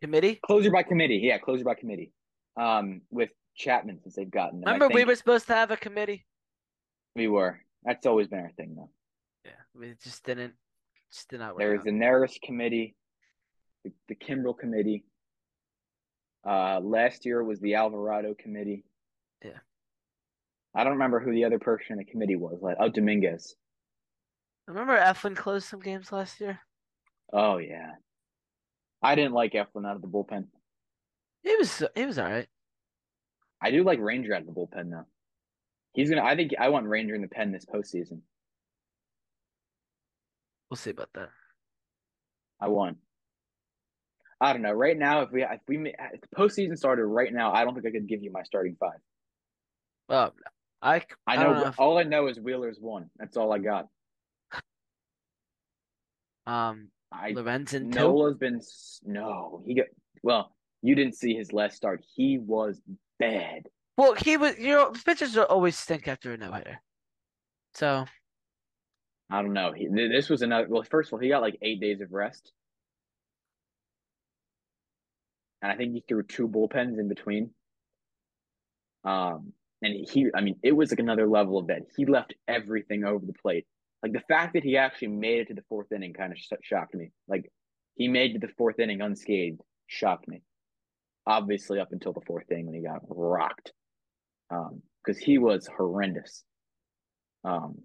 Committee. 0.02 0.38
closer 0.44 0.70
by 0.70 0.82
committee. 0.82 1.20
Yeah, 1.22 1.38
closer 1.38 1.64
by 1.64 1.74
committee. 1.74 2.12
Um, 2.56 3.02
with 3.10 3.30
Chapman 3.56 4.00
since 4.02 4.14
they've 4.16 4.30
gotten. 4.30 4.60
Remember 4.60 4.88
we 4.88 5.04
were 5.04 5.14
supposed 5.14 5.46
to 5.46 5.54
have 5.54 5.70
a 5.70 5.76
committee. 5.76 6.26
we 7.14 7.28
were. 7.28 7.60
That's 7.84 8.06
always 8.06 8.26
been 8.28 8.40
our 8.40 8.52
thing, 8.56 8.74
though. 8.76 8.90
Yeah, 9.44 9.50
we 9.74 9.94
just 10.02 10.24
didn't. 10.24 10.54
Just 11.12 11.28
did 11.30 11.38
not 11.40 11.56
work. 11.56 11.78
Out. 11.78 11.84
the 11.84 11.92
Neris 11.92 12.40
committee, 12.42 12.96
the, 13.84 13.92
the 14.08 14.14
Kimbrel 14.16 14.58
committee. 14.58 15.04
Uh, 16.46 16.80
last 16.80 17.26
year 17.26 17.42
was 17.42 17.60
the 17.60 17.74
Alvarado 17.74 18.34
committee. 18.38 18.84
Yeah. 19.44 19.58
I 20.74 20.84
don't 20.84 20.94
remember 20.94 21.18
who 21.18 21.32
the 21.32 21.44
other 21.44 21.58
person 21.58 21.92
in 21.92 21.98
the 21.98 22.04
committee 22.04 22.36
was. 22.36 22.58
Like, 22.60 22.76
oh, 22.78 22.88
Dominguez. 22.88 23.56
Remember 24.68 24.96
Eflin 24.98 25.36
closed 25.36 25.68
some 25.68 25.80
games 25.80 26.12
last 26.12 26.40
year. 26.40 26.60
Oh 27.32 27.58
yeah. 27.58 27.92
I 29.02 29.14
didn't 29.14 29.32
like 29.32 29.52
Eflin 29.52 29.86
out 29.86 29.96
of 29.96 30.02
the 30.02 30.08
bullpen. 30.08 30.46
It 31.44 31.58
was. 31.58 31.82
It 31.94 32.06
was 32.06 32.18
all 32.18 32.30
right. 32.30 32.48
I 33.62 33.70
do 33.70 33.84
like 33.84 34.00
Ranger 34.00 34.34
out 34.34 34.40
of 34.40 34.46
the 34.46 34.52
bullpen 34.52 34.90
though. 34.90 35.06
He's 35.92 36.10
gonna. 36.10 36.24
I 36.24 36.34
think 36.34 36.52
I 36.58 36.68
want 36.68 36.86
Ranger 36.86 37.14
in 37.14 37.22
the 37.22 37.28
pen 37.28 37.52
this 37.52 37.64
postseason. 37.64 38.20
We'll 40.68 40.76
see 40.76 40.90
about 40.90 41.10
that. 41.14 41.30
I 42.60 42.68
want. 42.68 42.98
I 44.40 44.52
don't 44.52 44.62
know. 44.62 44.72
Right 44.72 44.98
now, 44.98 45.22
if 45.22 45.30
we 45.30 45.42
if 45.44 45.60
we 45.66 45.94
if 46.12 46.20
the 46.20 46.28
postseason 46.36 46.76
started 46.76 47.04
right 47.06 47.32
now, 47.32 47.52
I 47.52 47.64
don't 47.64 47.74
think 47.74 47.86
I 47.86 47.90
could 47.90 48.06
give 48.08 48.22
you 48.22 48.30
my 48.30 48.42
starting 48.42 48.76
five. 48.78 48.98
Well, 50.08 50.34
I. 50.82 50.96
I 50.96 51.02
I 51.26 51.36
know, 51.36 51.42
don't 51.44 51.54
know 51.62 51.68
if- 51.68 51.80
all 51.80 51.98
I 51.98 52.02
know 52.02 52.26
is 52.26 52.38
Wheeler's 52.38 52.78
one. 52.78 53.08
That's 53.16 53.36
all 53.36 53.52
I 53.52 53.58
got. 53.58 53.86
Um, 56.46 56.88
I 57.10 57.32
Lorenzen. 57.32 57.92
Nola's 57.94 58.36
been 58.36 58.60
no. 59.04 59.62
He 59.66 59.74
got 59.74 59.86
well. 60.22 60.54
You 60.82 60.94
didn't 60.94 61.16
see 61.16 61.34
his 61.34 61.52
last 61.52 61.76
start. 61.76 62.04
He 62.14 62.38
was 62.38 62.80
bad. 63.18 63.62
Well, 63.96 64.14
he 64.14 64.36
was. 64.36 64.58
You 64.58 64.68
know, 64.74 64.92
pitchers 65.04 65.36
are 65.36 65.46
always 65.46 65.78
stink 65.78 66.06
after 66.06 66.32
a 66.32 66.36
no 66.36 66.52
hitter. 66.52 66.80
So 67.74 68.04
I 69.30 69.42
don't 69.42 69.54
know. 69.54 69.72
He, 69.72 69.88
this 69.88 70.28
was 70.28 70.42
another. 70.42 70.68
Well, 70.68 70.82
first 70.84 71.08
of 71.08 71.14
all, 71.14 71.18
he 71.20 71.28
got 71.30 71.42
like 71.42 71.56
eight 71.62 71.80
days 71.80 72.00
of 72.00 72.12
rest, 72.12 72.52
and 75.66 75.72
I 75.72 75.76
think 75.76 75.94
he 75.94 76.04
threw 76.06 76.22
two 76.22 76.46
bullpens 76.46 76.96
in 77.00 77.08
between. 77.08 77.50
Um, 79.02 79.52
and 79.82 80.06
he, 80.08 80.28
I 80.32 80.40
mean, 80.40 80.60
it 80.62 80.70
was 80.70 80.92
like 80.92 81.00
another 81.00 81.26
level 81.26 81.58
of 81.58 81.66
that. 81.66 81.82
He 81.96 82.06
left 82.06 82.34
everything 82.46 83.02
over 83.02 83.26
the 83.26 83.32
plate. 83.32 83.66
Like 84.00 84.12
the 84.12 84.22
fact 84.28 84.54
that 84.54 84.62
he 84.62 84.76
actually 84.76 85.08
made 85.08 85.40
it 85.40 85.48
to 85.48 85.54
the 85.54 85.64
fourth 85.68 85.90
inning 85.90 86.12
kind 86.12 86.30
of 86.30 86.38
sh- 86.38 86.52
shocked 86.62 86.94
me. 86.94 87.10
Like 87.26 87.50
he 87.96 88.06
made 88.06 88.34
to 88.34 88.38
the 88.38 88.52
fourth 88.56 88.78
inning 88.78 89.00
unscathed 89.00 89.60
shocked 89.88 90.28
me. 90.28 90.42
Obviously, 91.26 91.80
up 91.80 91.90
until 91.90 92.12
the 92.12 92.20
fourth 92.20 92.48
inning 92.52 92.66
when 92.66 92.76
he 92.76 92.82
got 92.82 93.00
rocked, 93.08 93.72
um, 94.52 94.82
because 95.04 95.20
he 95.20 95.38
was 95.38 95.66
horrendous. 95.66 96.44
Um, 97.42 97.78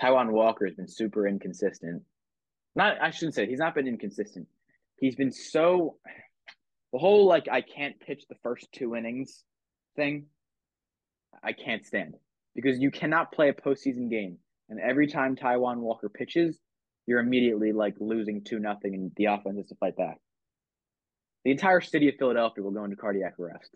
Taijuan 0.00 0.30
Walker 0.30 0.64
has 0.64 0.74
been 0.74 0.88
super 0.88 1.28
inconsistent. 1.28 2.02
Not, 2.76 3.00
I 3.00 3.10
shouldn't 3.10 3.34
say 3.34 3.46
he's 3.46 3.58
not 3.58 3.74
been 3.74 3.88
inconsistent. 3.88 4.46
He's 4.98 5.16
been 5.16 5.32
so 5.32 5.96
the 6.92 6.98
whole 6.98 7.26
like 7.26 7.48
I 7.50 7.62
can't 7.62 7.98
pitch 7.98 8.24
the 8.28 8.36
first 8.42 8.68
two 8.72 8.94
innings 8.94 9.42
thing. 9.96 10.26
I 11.42 11.52
can't 11.52 11.84
stand 11.84 12.14
because 12.54 12.78
you 12.78 12.90
cannot 12.90 13.32
play 13.32 13.48
a 13.48 13.54
postseason 13.54 14.10
game, 14.10 14.38
and 14.68 14.78
every 14.80 15.06
time 15.06 15.36
Taijuan 15.36 15.78
Walker 15.78 16.08
pitches, 16.08 16.58
you're 17.06 17.20
immediately 17.20 17.72
like 17.72 17.94
losing 17.98 18.44
two 18.44 18.58
nothing, 18.58 18.94
and 18.94 19.10
the 19.16 19.26
offense 19.26 19.56
has 19.56 19.66
to 19.68 19.74
fight 19.76 19.96
back. 19.96 20.18
The 21.44 21.50
entire 21.52 21.80
city 21.80 22.08
of 22.08 22.16
Philadelphia 22.18 22.62
will 22.62 22.72
go 22.72 22.84
into 22.84 22.96
cardiac 22.96 23.38
arrest 23.38 23.70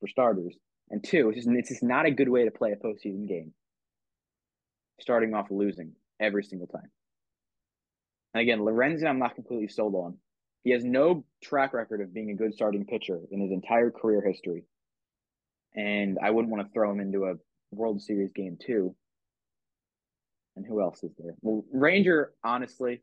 for 0.00 0.08
starters, 0.08 0.54
and 0.90 1.04
two, 1.04 1.28
it's 1.28 1.44
just, 1.44 1.48
it's 1.48 1.68
just 1.70 1.82
not 1.82 2.06
a 2.06 2.10
good 2.10 2.28
way 2.28 2.44
to 2.44 2.50
play 2.50 2.72
a 2.72 2.76
postseason 2.76 3.28
game 3.28 3.52
starting 5.00 5.34
off 5.34 5.50
losing 5.50 5.92
every 6.20 6.42
single 6.42 6.66
time. 6.66 6.90
And 8.36 8.42
again, 8.42 8.58
Lorenzen, 8.58 9.08
I'm 9.08 9.18
not 9.18 9.34
completely 9.34 9.66
sold 9.66 9.94
on. 9.94 10.18
He 10.62 10.70
has 10.72 10.84
no 10.84 11.24
track 11.42 11.72
record 11.72 12.02
of 12.02 12.12
being 12.12 12.30
a 12.30 12.34
good 12.34 12.52
starting 12.52 12.84
pitcher 12.84 13.18
in 13.30 13.40
his 13.40 13.50
entire 13.50 13.90
career 13.90 14.20
history. 14.20 14.64
And 15.74 16.18
I 16.22 16.28
wouldn't 16.28 16.52
want 16.52 16.66
to 16.66 16.70
throw 16.74 16.92
him 16.92 17.00
into 17.00 17.24
a 17.24 17.36
World 17.70 18.02
Series 18.02 18.32
game 18.34 18.58
too. 18.60 18.94
And 20.54 20.66
who 20.66 20.82
else 20.82 21.02
is 21.02 21.12
there? 21.18 21.32
Well, 21.40 21.64
Ranger, 21.72 22.34
honestly, 22.44 23.00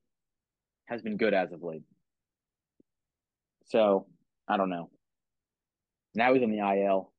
has 0.85 1.01
been 1.01 1.17
good 1.17 1.33
as 1.33 1.51
of 1.51 1.63
late. 1.63 1.81
So, 3.65 4.05
I 4.47 4.57
don't 4.57 4.69
know. 4.69 4.91
Now 6.13 6.35
he's 6.35 6.43
in 6.43 6.51
the 6.51 6.59
IL. 6.59 7.11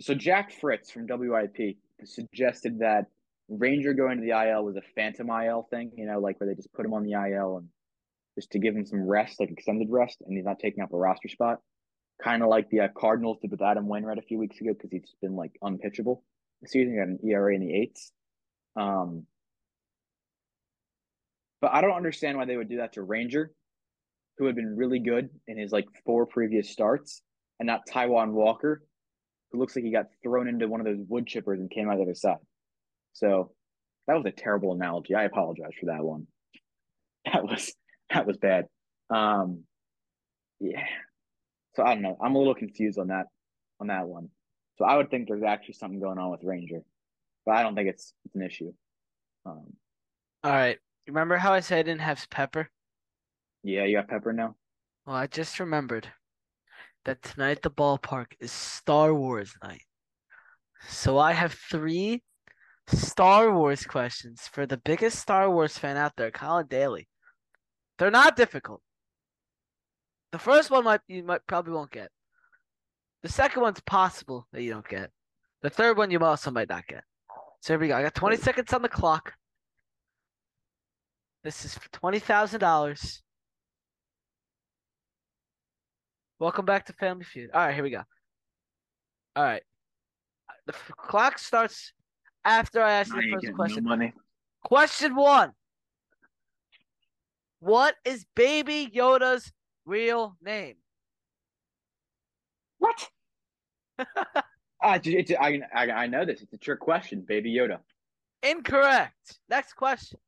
So 0.00 0.14
Jack 0.14 0.50
Fritz 0.50 0.90
from 0.90 1.06
WIP 1.08 1.76
suggested 2.02 2.80
that 2.80 3.06
Ranger 3.48 3.92
going 3.92 4.18
to 4.18 4.24
the 4.24 4.30
IL 4.30 4.64
was 4.64 4.76
a 4.76 4.82
phantom 4.94 5.28
IL 5.28 5.66
thing, 5.70 5.92
you 5.96 6.06
know, 6.06 6.18
like 6.18 6.40
where 6.40 6.48
they 6.48 6.54
just 6.54 6.72
put 6.72 6.86
him 6.86 6.94
on 6.94 7.02
the 7.02 7.12
IL 7.12 7.58
and 7.58 7.68
just 8.36 8.50
to 8.52 8.58
give 8.58 8.74
him 8.74 8.86
some 8.86 9.06
rest, 9.06 9.38
like 9.38 9.50
extended 9.50 9.88
rest, 9.90 10.22
and 10.24 10.36
he's 10.36 10.46
not 10.46 10.58
taking 10.58 10.82
up 10.82 10.92
a 10.92 10.96
roster 10.96 11.28
spot. 11.28 11.58
Kind 12.22 12.42
of 12.42 12.48
like 12.48 12.70
the 12.70 12.80
uh, 12.80 12.88
Cardinals 12.96 13.38
did 13.42 13.50
with 13.50 13.62
Adam 13.62 13.86
Wainwright 13.86 14.18
a 14.18 14.22
few 14.22 14.38
weeks 14.38 14.60
ago 14.60 14.72
because 14.72 14.90
he's 14.90 15.14
been 15.20 15.36
like 15.36 15.52
unpitchable 15.62 16.22
this 16.62 16.72
season. 16.72 16.92
He 16.92 16.98
got 16.98 17.08
an 17.08 17.18
ERA 17.28 17.54
in 17.54 17.60
the 17.60 17.74
eights. 17.74 18.12
Um, 18.76 19.26
but 21.60 21.72
I 21.72 21.80
don't 21.80 21.92
understand 21.92 22.36
why 22.38 22.44
they 22.44 22.56
would 22.56 22.68
do 22.68 22.78
that 22.78 22.94
to 22.94 23.02
Ranger, 23.02 23.52
who 24.38 24.46
had 24.46 24.54
been 24.54 24.76
really 24.76 25.00
good 25.00 25.28
in 25.46 25.58
his 25.58 25.72
like 25.72 25.86
four 26.04 26.26
previous 26.26 26.70
starts, 26.70 27.22
and 27.58 27.66
not 27.66 27.86
Taiwan 27.86 28.32
Walker, 28.32 28.82
who 29.50 29.58
looks 29.58 29.76
like 29.76 29.84
he 29.84 29.92
got 29.92 30.06
thrown 30.22 30.48
into 30.48 30.68
one 30.68 30.80
of 30.80 30.86
those 30.86 31.04
wood 31.08 31.26
chippers 31.26 31.58
and 31.58 31.70
came 31.70 31.88
out 31.88 31.96
the 31.96 32.02
other 32.02 32.14
side. 32.14 32.36
So 33.14 33.52
that 34.06 34.14
was 34.14 34.26
a 34.26 34.30
terrible 34.30 34.72
analogy. 34.72 35.14
I 35.14 35.24
apologize 35.24 35.72
for 35.80 35.86
that 35.86 36.04
one. 36.04 36.26
That 37.32 37.42
was 37.42 37.72
that 38.12 38.26
was 38.26 38.36
bad. 38.36 38.66
Um, 39.08 39.64
yeah. 40.60 40.84
So 41.74 41.82
I 41.82 41.94
don't 41.94 42.02
know. 42.02 42.18
I'm 42.22 42.34
a 42.34 42.38
little 42.38 42.54
confused 42.54 42.98
on 42.98 43.08
that 43.08 43.26
on 43.80 43.86
that 43.86 44.06
one. 44.06 44.28
So 44.76 44.84
I 44.84 44.96
would 44.96 45.10
think 45.10 45.26
there's 45.28 45.42
actually 45.42 45.74
something 45.74 46.00
going 46.00 46.18
on 46.18 46.30
with 46.30 46.44
Ranger, 46.44 46.80
but 47.46 47.56
I 47.56 47.62
don't 47.62 47.74
think 47.74 47.88
it's 47.88 48.12
it's 48.26 48.34
an 48.34 48.42
issue. 48.42 48.74
Um, 49.46 49.72
all 50.42 50.52
right. 50.52 50.78
Remember 51.06 51.36
how 51.38 51.54
I 51.54 51.60
said 51.60 51.78
I 51.78 51.82
didn't 51.82 52.02
have 52.02 52.28
pepper? 52.30 52.68
yeah, 53.62 53.84
you 53.84 53.96
got 53.96 54.08
Pepper 54.08 54.32
now. 54.32 54.56
Well, 55.06 55.16
I 55.16 55.26
just 55.26 55.58
remembered 55.60 56.08
that 57.04 57.22
tonight 57.22 57.58
at 57.58 57.62
the 57.62 57.70
ballpark 57.70 58.32
is 58.40 58.52
Star 58.52 59.14
Wars 59.14 59.54
night. 59.62 59.82
So 60.88 61.18
I 61.18 61.32
have 61.32 61.54
three 61.54 62.22
Star 62.88 63.52
Wars 63.52 63.84
questions 63.84 64.48
for 64.52 64.66
the 64.66 64.76
biggest 64.76 65.18
Star 65.18 65.50
Wars 65.50 65.78
fan 65.78 65.96
out 65.96 66.12
there, 66.16 66.30
Colin 66.30 66.66
Daly. 66.68 67.08
They're 67.98 68.10
not 68.10 68.36
difficult. 68.36 68.82
The 70.32 70.38
first 70.38 70.70
one 70.70 70.84
might 70.84 71.00
you 71.06 71.22
might 71.22 71.46
probably 71.46 71.72
won't 71.72 71.92
get. 71.92 72.10
The 73.22 73.28
second 73.28 73.62
one's 73.62 73.80
possible 73.80 74.46
that 74.52 74.62
you 74.62 74.70
don't 74.70 74.88
get. 74.88 75.10
The 75.62 75.70
third 75.70 75.96
one 75.96 76.10
you 76.10 76.18
also 76.18 76.50
might 76.50 76.68
not 76.68 76.86
get. 76.86 77.04
So 77.60 77.72
here 77.72 77.78
we 77.78 77.88
go. 77.88 77.96
I 77.96 78.02
got 78.02 78.14
20 78.14 78.36
seconds 78.36 78.72
on 78.72 78.82
the 78.82 78.88
clock. 78.88 79.32
This 81.44 81.64
is 81.66 81.76
for 81.76 81.90
twenty 81.90 82.18
thousand 82.18 82.60
dollars. 82.60 83.22
Welcome 86.38 86.64
back 86.64 86.86
to 86.86 86.92
Family 86.94 87.24
Feud. 87.24 87.50
All 87.52 87.66
right, 87.66 87.74
here 87.74 87.84
we 87.84 87.90
go. 87.90 88.02
All 89.36 89.44
right. 89.44 89.62
The 90.66 90.72
clock 90.72 91.38
starts 91.38 91.92
after 92.44 92.82
I 92.82 92.92
ask 92.92 93.14
you 93.14 93.20
the 93.20 93.40
first 93.40 93.54
question. 93.54 93.84
money. 93.84 94.12
Question 94.62 95.14
one. 95.14 95.52
What 97.60 97.94
is 98.04 98.26
Baby 98.34 98.90
Yoda's 98.94 99.52
real 99.86 100.36
name? 100.42 100.76
What? 102.78 103.08
Ah, 104.86 104.96
it's, 104.96 105.06
it's, 105.08 105.32
I, 105.40 105.60
I 105.74 105.90
I 105.90 106.06
know 106.08 106.26
this. 106.26 106.42
It's 106.42 106.52
a 106.52 106.58
trick 106.58 106.78
question, 106.78 107.24
Baby 107.26 107.54
Yoda. 107.54 107.78
Incorrect. 108.42 109.38
Next 109.48 109.72
question. 109.72 110.18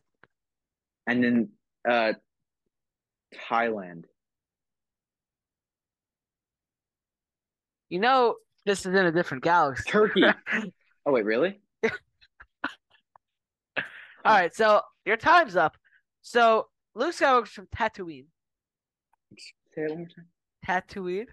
and 1.08 1.24
then 1.24 1.50
uh 1.88 2.14
Thailand. 3.50 4.06
You 7.94 8.00
know, 8.00 8.38
this 8.66 8.88
is 8.88 8.88
in 8.88 9.06
a 9.06 9.12
different 9.12 9.44
galaxy. 9.44 9.88
Turkey. 9.88 10.24
Oh 11.06 11.12
wait, 11.12 11.26
really? 11.26 11.60
All 11.84 11.92
right, 14.26 14.56
so 14.56 14.82
your 15.06 15.18
time's 15.18 15.58
up. 15.58 15.76
So 16.22 16.68
Luke 16.96 17.14
Skywalker's 17.14 17.50
from 17.50 17.68
Tatooine. 17.68 18.28
Say 19.38 19.82
it 19.82 19.90
one 19.90 19.98
more 19.98 20.08
time. 20.08 20.26
Tatooine. 20.66 21.28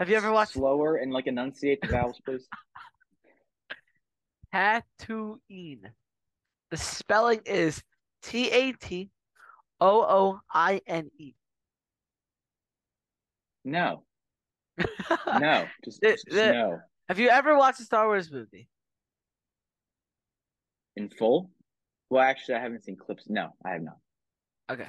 Have 0.00 0.10
you 0.10 0.16
ever 0.16 0.32
watched 0.32 0.54
slower 0.54 0.96
and 0.96 1.12
like 1.12 1.28
enunciate 1.28 1.80
the 1.80 1.86
vowels, 1.86 2.20
please? 2.22 2.48
Tatooine? 4.54 5.84
The 6.72 6.76
spelling 6.76 7.40
is 7.46 7.82
T 8.20 8.50
A 8.50 8.72
T 8.72 9.10
O 9.80 10.02
O 10.02 10.40
I 10.52 10.82
N 10.88 11.08
E. 11.18 11.34
No, 13.64 14.02
no, 14.78 15.66
just, 15.84 16.00
The- 16.00 16.10
just 16.12 16.26
the- 16.30 16.52
no. 16.52 16.80
Have 17.08 17.18
you 17.20 17.28
ever 17.28 17.56
watched 17.56 17.80
a 17.80 17.84
Star 17.84 18.06
Wars 18.06 18.30
movie? 18.32 18.68
In 20.96 21.08
full? 21.08 21.50
Well, 22.10 22.22
actually, 22.22 22.56
I 22.56 22.60
haven't 22.60 22.82
seen 22.84 22.96
clips. 22.96 23.24
No, 23.28 23.50
I 23.64 23.70
have 23.74 23.82
not. 23.82 23.98
Okay. 24.70 24.88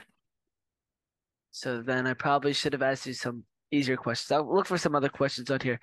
So 1.51 1.81
then 1.81 2.07
I 2.07 2.13
probably 2.13 2.53
should 2.53 2.73
have 2.73 2.81
asked 2.81 3.05
you 3.05 3.13
some 3.13 3.43
easier 3.71 3.97
questions. 3.97 4.31
I'll 4.31 4.51
look 4.53 4.65
for 4.67 4.77
some 4.77 4.95
other 4.95 5.09
questions 5.09 5.49
on 5.51 5.59
here. 5.59 5.79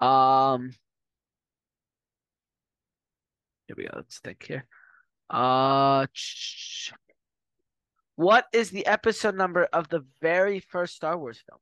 Um, 0.00 0.72
here 3.66 3.76
we 3.76 3.84
go. 3.84 3.90
Let's 3.94 4.18
think 4.20 4.44
here. 4.46 4.66
Uh, 5.30 6.06
what 8.16 8.46
is 8.52 8.70
the 8.70 8.86
episode 8.86 9.34
number 9.36 9.64
of 9.72 9.88
the 9.88 10.04
very 10.20 10.60
first 10.60 10.94
Star 10.94 11.16
Wars 11.18 11.42
film? 11.48 11.60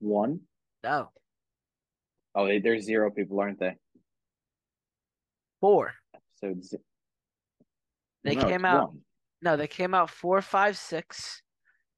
One. 0.00 0.40
No, 0.84 1.10
Oh, 2.34 2.46
they, 2.46 2.60
there's 2.60 2.84
zero 2.84 3.10
people, 3.10 3.40
aren't 3.40 3.58
they? 3.58 3.74
four. 5.60 5.92
Episodes. 6.14 6.74
They 8.22 8.36
No, 8.36 8.46
came 8.46 8.64
out. 8.64 8.88
one. 8.92 9.00
No, 9.42 9.56
they 9.56 9.66
came 9.66 9.94
out 9.94 10.10
four, 10.10 10.40
five, 10.42 10.76
six, 10.76 11.42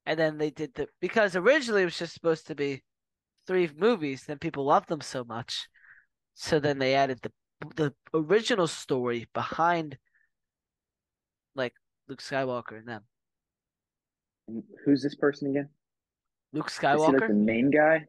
and 0.07 0.19
then 0.19 0.39
they 0.39 0.51
did 0.51 0.73
the 0.75 0.89
because 1.01 1.37
originally 1.37 1.83
it 1.83 1.87
was 1.87 1.99
just 1.99 2.15
supposed 2.15 2.47
to 2.47 2.55
be 2.55 2.83
three 3.47 3.69
movies. 3.77 4.25
Then 4.27 4.39
people 4.39 4.65
loved 4.65 4.89
them 4.89 5.01
so 5.01 5.25
much, 5.25 5.69
so 6.35 6.59
then 6.59 6.79
they 6.79 6.95
added 6.95 7.21
the 7.23 7.33
the 7.77 7.95
original 8.15 8.67
story 8.67 9.27
behind 9.35 9.99
like 11.55 11.75
Luke 12.09 12.23
Skywalker 12.23 12.79
and 12.79 12.89
them. 12.89 13.03
And 14.49 14.63
Who's 14.85 15.03
this 15.03 15.15
person 15.17 15.51
again? 15.51 15.69
Luke 16.53 16.71
Skywalker. 16.71 17.15
Is 17.15 17.21
like 17.21 17.29
the 17.29 17.35
main 17.35 17.71
guy? 17.71 18.07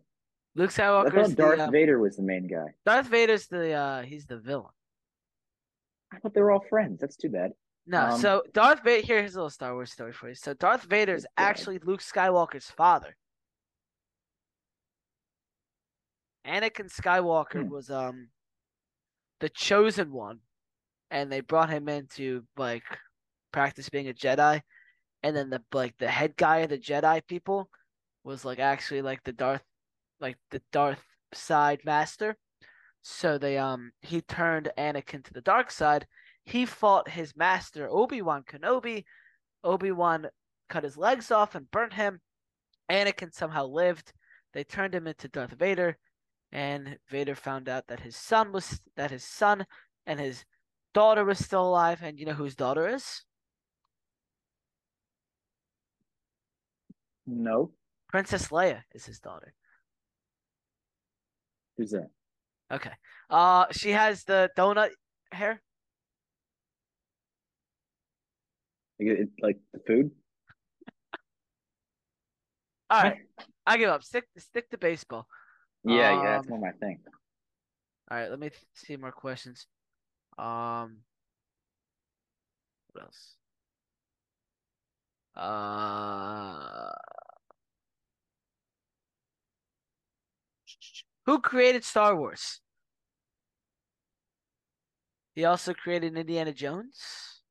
Luke 0.56 0.72
I 0.78 0.82
Skywalker 0.82 1.14
thought 1.14 1.36
Darth 1.36 1.58
the 1.58 1.64
uh, 1.66 1.72
Vader 1.72 2.00
was 2.00 2.18
the 2.18 2.24
main 2.24 2.48
guy. 2.48 2.66
Darth 2.86 3.08
Vader's 3.08 3.48
the 3.48 3.72
uh 3.74 4.02
he's 4.02 4.26
the 4.26 4.38
villain. 4.38 4.72
I 6.14 6.20
thought 6.20 6.34
they 6.34 6.42
were 6.42 6.52
all 6.52 6.66
friends. 6.70 7.00
That's 7.00 7.16
too 7.16 7.30
bad. 7.30 7.52
No, 7.88 8.10
Um, 8.10 8.20
so 8.20 8.44
Darth 8.54 8.84
Vader. 8.84 9.06
Here's 9.06 9.36
a 9.36 9.38
little 9.38 9.50
Star 9.50 9.74
Wars 9.74 9.92
story 9.92 10.12
for 10.14 10.30
you. 10.30 10.36
So 10.36 10.54
Darth 10.54 10.84
Vader 10.84 11.16
is 11.16 11.26
actually 11.38 11.80
Luke 11.80 12.02
Skywalker's 12.02 12.70
father. 12.70 13.16
Anakin 16.46 16.92
Skywalker 16.92 17.64
Hmm. 17.64 17.70
was 17.70 17.90
um 17.90 18.30
the 19.40 19.50
chosen 19.50 20.12
one, 20.12 20.40
and 21.10 21.32
they 21.32 21.42
brought 21.42 21.70
him 21.70 21.88
in 21.90 22.08
to 22.16 22.44
like 22.58 22.84
practice 23.52 23.90
being 23.90 24.10
a 24.10 24.14
Jedi, 24.14 24.62
and 25.24 25.36
then 25.36 25.50
the 25.50 25.64
like 25.72 25.98
the 25.98 26.10
head 26.10 26.36
guy 26.36 26.58
of 26.60 26.70
the 26.70 26.78
Jedi 26.78 27.26
people 27.26 27.70
was 28.24 28.46
like 28.46 28.60
actually 28.60 29.02
like 29.02 29.24
the 29.24 29.34
Darth, 29.34 29.64
like 30.20 30.38
the 30.52 30.62
Darth 30.72 31.04
side 31.34 31.82
master. 31.86 32.38
So 33.04 33.38
they 33.38 33.58
um 33.58 33.92
he 34.02 34.22
turned 34.22 34.72
Anakin 34.78 35.24
to 35.24 35.34
the 35.34 35.42
dark 35.42 35.72
side. 35.72 36.08
He 36.44 36.66
fought 36.66 37.10
his 37.10 37.36
master 37.36 37.88
Obi-Wan 37.90 38.44
Kenobi. 38.44 39.06
Obi-Wan 39.64 40.28
cut 40.70 40.84
his 40.84 40.98
legs 40.98 41.32
off 41.32 41.56
and 41.56 41.70
burnt 41.72 41.94
him. 41.94 42.22
Anakin 42.90 43.34
somehow 43.34 43.66
lived. 43.66 44.14
They 44.54 44.64
turned 44.64 44.94
him 44.94 45.08
into 45.08 45.28
Darth 45.30 45.54
Vader, 45.54 45.98
and 46.52 46.98
Vader 47.10 47.36
found 47.36 47.70
out 47.70 47.88
that 47.88 48.02
his 48.02 48.16
son 48.16 48.52
was 48.52 48.82
that 48.98 49.12
his 49.12 49.24
son 49.24 49.66
and 50.06 50.20
his 50.20 50.46
daughter 50.94 51.24
was 51.26 51.40
still 51.40 51.68
alive. 51.68 52.02
And 52.04 52.20
you 52.20 52.26
know 52.26 52.34
whose 52.34 52.56
daughter 52.56 52.88
is? 52.88 53.24
No. 57.26 57.72
Princess 58.12 58.50
Leia 58.50 58.84
is 58.94 59.06
his 59.06 59.20
daughter. 59.20 59.54
Who's 61.78 61.92
that? 61.92 62.10
Okay. 62.72 62.92
Uh, 63.30 63.66
she 63.72 63.92
has 63.92 64.24
the 64.24 64.50
donut 64.58 64.92
hair. 65.32 65.62
Like, 69.00 69.10
it, 69.20 69.30
like 69.42 69.60
the 69.74 69.80
food? 69.88 70.12
All 72.90 73.02
right, 73.04 73.18
I 73.66 73.78
give 73.78 73.90
up. 73.90 74.04
Stick 74.04 74.26
stick 74.38 74.70
to 74.70 74.78
baseball. 74.78 75.26
Yeah, 75.86 76.12
yeah, 76.12 76.32
that's 76.38 76.50
Um, 76.50 76.50
more 76.50 76.60
my 76.60 76.72
thing. 76.78 77.00
All 78.10 78.18
right, 78.18 78.30
let 78.30 78.40
me 78.40 78.50
th- 78.50 78.62
see 78.76 78.98
more 78.98 79.12
questions. 79.14 79.68
Um, 80.38 80.98
what 82.92 83.06
else? 83.06 83.38
Uh, 85.36 86.92
who 91.26 91.40
created 91.40 91.84
Star 91.84 92.16
Wars? 92.16 92.62
He 95.36 95.46
also 95.46 95.74
created 95.74 96.18
Indiana 96.18 96.54
Jones. 96.54 97.42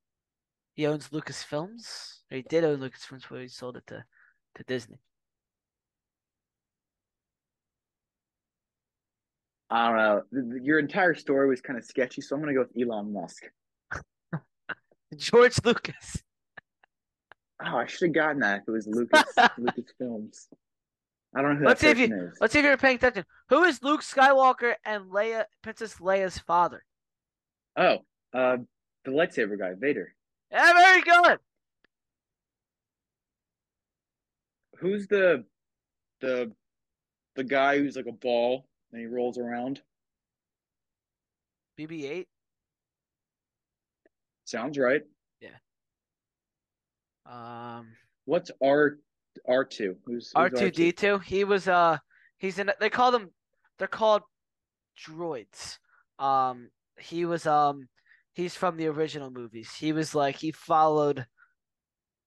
He 0.75 0.85
owns 0.87 1.09
Lucasfilms, 1.09 2.19
or 2.31 2.37
he 2.37 2.43
did 2.43 2.63
own 2.63 2.79
Lucasfilms 2.79 3.21
before 3.21 3.39
he 3.39 3.47
sold 3.47 3.77
it 3.77 3.87
to, 3.87 4.03
to 4.55 4.63
Disney. 4.63 4.99
I 9.69 9.87
don't 9.87 10.33
know. 10.33 10.59
Your 10.61 10.79
entire 10.79 11.15
story 11.15 11.47
was 11.47 11.61
kind 11.61 11.79
of 11.79 11.85
sketchy, 11.85 12.21
so 12.21 12.35
I'm 12.35 12.41
gonna 12.41 12.53
go 12.53 12.61
with 12.61 12.77
Elon 12.77 13.13
Musk. 13.13 13.43
George 15.15 15.55
Lucas. 15.63 16.21
Oh, 17.65 17.77
I 17.77 17.85
should 17.85 18.07
have 18.07 18.15
gotten 18.15 18.39
that 18.41 18.61
if 18.61 18.67
it 18.67 18.71
was 18.71 18.87
Lucas 18.91 19.23
Lucas 19.57 19.93
Films. 19.97 20.49
I 21.33 21.41
don't 21.41 21.53
know 21.53 21.59
who 21.59 21.65
Let's 21.65 21.81
see 21.81 21.87
if 21.87 21.97
you, 21.97 22.13
is. 22.13 22.37
Let's 22.41 22.53
see 22.53 22.59
if 22.59 22.65
you're 22.65 22.77
paying 22.77 22.97
attention. 22.97 23.25
Who 23.49 23.63
is 23.63 23.81
Luke 23.81 24.01
Skywalker 24.01 24.73
and 24.83 25.05
Leia, 25.05 25.45
Princess 25.61 25.95
Leia's 25.95 26.37
father? 26.37 26.83
Oh, 27.77 27.99
uh, 28.33 28.57
the 29.05 29.11
lightsaber 29.11 29.57
guy, 29.57 29.73
Vader. 29.79 30.13
Yeah, 30.51 30.73
very 30.73 31.01
good. 31.01 31.39
Who's 34.79 35.07
the 35.07 35.45
the 36.19 36.51
the 37.35 37.43
guy 37.43 37.77
who's 37.77 37.95
like 37.95 38.07
a 38.07 38.11
ball 38.11 38.65
and 38.91 38.99
he 38.99 39.07
rolls 39.07 39.37
around? 39.37 39.81
BB-8. 41.79 42.25
Sounds 44.43 44.77
right. 44.77 45.01
Yeah. 45.39 45.49
Um, 47.25 47.87
What's 48.25 48.51
R 48.61 48.97
R 49.47 49.63
two? 49.65 49.95
Who's 50.05 50.31
R 50.35 50.49
two? 50.49 50.71
D 50.71 50.91
two. 50.91 51.19
He 51.19 51.43
was 51.43 51.67
uh 51.67 51.97
he's 52.37 52.59
in 52.59 52.71
they 52.79 52.89
call 52.89 53.11
them 53.11 53.31
they're 53.77 53.87
called 53.87 54.23
droids. 55.07 55.77
Um 56.19 56.69
he 56.99 57.25
was 57.25 57.45
um 57.45 57.87
he's 58.33 58.55
from 58.55 58.77
the 58.77 58.87
original 58.87 59.31
movies. 59.31 59.71
He 59.73 59.93
was 59.93 60.15
like 60.15 60.35
he 60.37 60.51
followed 60.51 61.25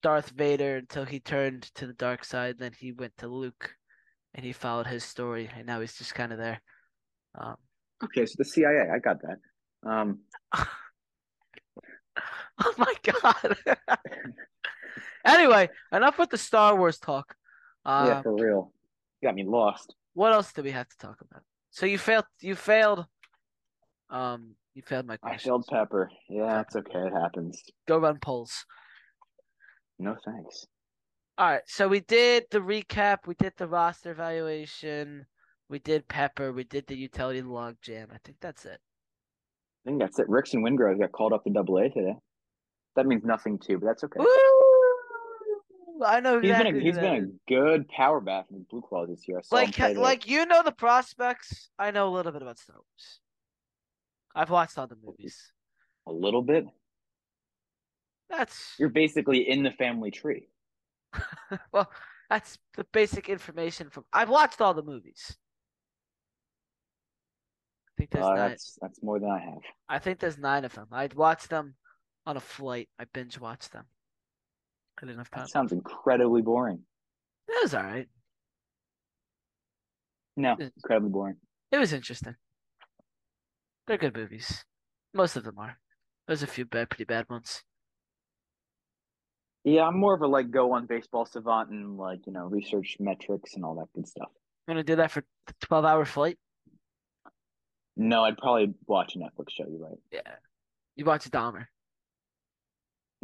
Darth 0.03 0.31
Vader 0.31 0.77
until 0.77 1.05
he 1.05 1.21
turned 1.21 1.63
to 1.75 1.87
the 1.87 1.95
dark 1.95 2.25
side, 2.25 2.59
then 2.59 2.73
he 2.79 2.93
went 2.93 3.17
to 3.19 3.29
Luke 3.29 3.75
and 4.35 4.45
he 4.45 4.53
followed 4.53 4.87
his 4.87 5.05
story 5.05 5.49
and 5.57 5.67
now 5.67 5.81
he's 5.81 5.97
just 5.97 6.15
kind 6.15 6.33
of 6.33 6.39
there. 6.39 6.61
Um 7.39 7.57
Okay, 8.03 8.27
so 8.27 8.35
the 8.37 8.45
CIA, 8.45 8.91
I 8.93 8.99
got 8.99 9.19
that. 9.23 9.39
Um 9.89 10.21
Oh 12.63 12.75
my 12.79 12.95
god. 13.03 13.57
anyway, 15.25 15.69
enough 15.93 16.19
with 16.19 16.31
the 16.31 16.39
Star 16.39 16.77
Wars 16.77 16.99
talk. 16.99 17.35
Uh, 17.85 18.05
yeah, 18.09 18.23
for 18.23 18.35
real. 18.35 18.73
You 19.21 19.29
got 19.29 19.35
me 19.35 19.45
lost. 19.45 19.95
What 20.15 20.33
else 20.33 20.53
do 20.53 20.63
we 20.63 20.71
have 20.71 20.89
to 20.89 20.97
talk 20.99 21.21
about? 21.21 21.43
So 21.71 21.87
you 21.87 21.99
failed. 21.99 22.25
You 22.41 22.55
failed. 22.55 23.07
Um, 24.11 24.55
you 24.75 24.83
failed 24.83 25.07
my 25.07 25.15
I 25.15 25.17
question. 25.17 25.49
failed 25.49 25.67
Pepper. 25.69 26.11
Yeah, 26.29 26.61
it's 26.61 26.77
okay. 26.77 26.99
It 27.07 27.13
happens. 27.13 27.63
Go 27.87 27.99
run 27.99 28.19
polls. 28.21 28.65
No 29.99 30.17
thanks. 30.25 30.67
All 31.39 31.51
right. 31.51 31.63
So 31.67 31.89
we 31.89 32.01
did 32.01 32.45
the 32.51 32.61
recap. 32.61 33.27
We 33.27 33.35
did 33.35 33.53
the 33.57 33.67
roster 33.67 34.13
evaluation. 34.13 35.27
We 35.69 35.79
did 35.79 36.07
Pepper. 36.09 36.53
We 36.53 36.65
did 36.65 36.87
the 36.87 36.97
utility 36.97 37.43
log 37.43 37.77
jam. 37.83 38.09
I 38.13 38.19
think 38.25 38.39
that's 38.41 38.65
it. 38.65 38.81
I 39.85 39.91
think 39.91 40.01
that's 40.01 40.19
it. 40.19 40.29
Ricks 40.29 40.55
and 40.55 40.65
Wingrove 40.65 40.99
got 40.99 41.13
called 41.13 41.33
up 41.33 41.45
to 41.45 41.51
Double 41.51 41.79
A 41.79 41.89
today. 41.89 42.15
That 42.97 43.07
means 43.07 43.25
nothing 43.25 43.59
too, 43.59 43.79
but 43.79 43.87
that's 43.87 44.05
okay. 44.05 44.21
Woo! 44.21 44.27
I 46.03 46.21
know 46.21 46.41
He's 46.41 46.51
exactly. 46.51 46.73
been 46.73 46.81
a, 46.81 46.85
he's 46.85 46.99
been 46.99 47.15
a 47.15 47.51
good 47.53 47.89
power 47.89 48.21
for 48.21 48.45
the 48.51 48.65
Blue 48.71 48.83
Claws 48.83 49.09
this 49.09 49.29
year. 49.29 49.41
Like 49.51 49.79
like 49.79 50.27
you 50.29 50.47
know 50.47 50.63
the 50.63 50.73
prospects. 50.73 51.71
I 51.79 51.91
know 51.91 52.09
a 52.09 52.13
little 52.15 52.33
bit 52.33 52.43
about 52.43 52.59
Star 52.59 52.77
Wars. 52.77 53.21
I've 54.35 54.51
watched 54.51 54.77
all 54.79 54.87
the 54.87 54.97
movies. 55.03 55.53
a 56.07 56.13
little 56.13 56.43
bit. 56.43 56.65
That's 58.29 58.75
You're 58.79 58.89
basically 58.89 59.49
in 59.49 59.63
the 59.63 59.71
family 59.71 60.11
tree. 60.11 60.49
well, 61.73 61.91
that's 62.29 62.59
the 62.77 62.85
basic 62.93 63.29
information 63.29 63.91
from. 63.91 64.05
I've 64.13 64.31
watched 64.31 64.61
all 64.61 64.75
the 64.75 64.83
movies. 64.83 65.37
I 67.89 67.93
think 67.99 68.11
there's 68.11 68.25
Uh, 68.25 68.35
nine. 68.35 68.51
that's 68.51 68.79
that's 68.81 69.03
more 69.03 69.21
than 69.21 69.31
I 69.31 69.39
have. 69.39 69.63
I 69.89 69.99
think 70.01 70.19
there's 70.19 70.39
nine 70.39 70.65
of 70.65 70.75
them. 70.75 70.89
I'd 70.91 71.15
watched 71.15 71.51
them 71.51 71.77
on 72.27 72.37
a 72.37 72.41
flight. 72.41 72.89
I 72.99 73.05
binge 73.05 73.39
watched 73.39 73.73
them. 73.73 73.85
I 75.03 75.07
didn't 75.07 75.19
have 75.19 75.31
time. 75.31 75.43
That 75.45 75.51
sounds 75.51 75.73
incredibly 75.73 76.43
boring. 76.43 76.81
It 77.49 77.63
was 77.63 77.75
all 77.75 77.83
right. 77.83 78.09
No, 80.37 80.57
Yeah. 80.59 80.69
incredibly 80.77 81.11
boring. 81.11 81.37
It 81.71 81.79
was 81.79 81.93
interesting. 81.93 82.37
They're 83.87 83.99
good 83.99 84.17
movies. 84.17 84.65
Most 85.13 85.37
of 85.37 85.45
them 85.45 85.59
are. 85.59 85.79
There's 86.27 86.43
a 86.43 86.47
few 86.47 86.65
bad, 86.65 86.91
pretty 86.91 87.05
bad 87.05 87.29
ones. 87.29 87.63
Yeah, 89.65 89.87
I'm 89.87 89.99
more 89.99 90.15
of 90.15 90.23
a 90.23 90.27
like 90.27 90.51
go 90.51 90.73
on 90.73 90.87
baseball 90.87 91.25
savant 91.27 91.71
and 91.71 91.97
like 91.97 92.27
you 92.27 92.33
know 92.33 92.47
research 92.47 92.97
metrics 93.01 93.55
and 93.55 93.65
all 93.65 93.75
that 93.77 93.89
good 93.95 94.07
stuff. 94.07 94.29
I'm 94.67 94.75
gonna 94.75 94.85
do 94.85 94.97
that 94.97 95.11
for 95.11 95.23
12 95.63 95.85
hour 95.85 96.05
flight. 96.05 96.39
No, 97.97 98.25
I'd 98.25 98.37
probably 98.39 98.75
watch 98.87 99.15
a 99.17 99.19
Netflix 99.19 99.51
show. 99.51 99.67
You're 99.69 99.89
right. 99.89 99.99
Yeah. 100.11 100.35
You 100.97 101.05
watch 101.05 101.31
Dahmer. 101.31 101.67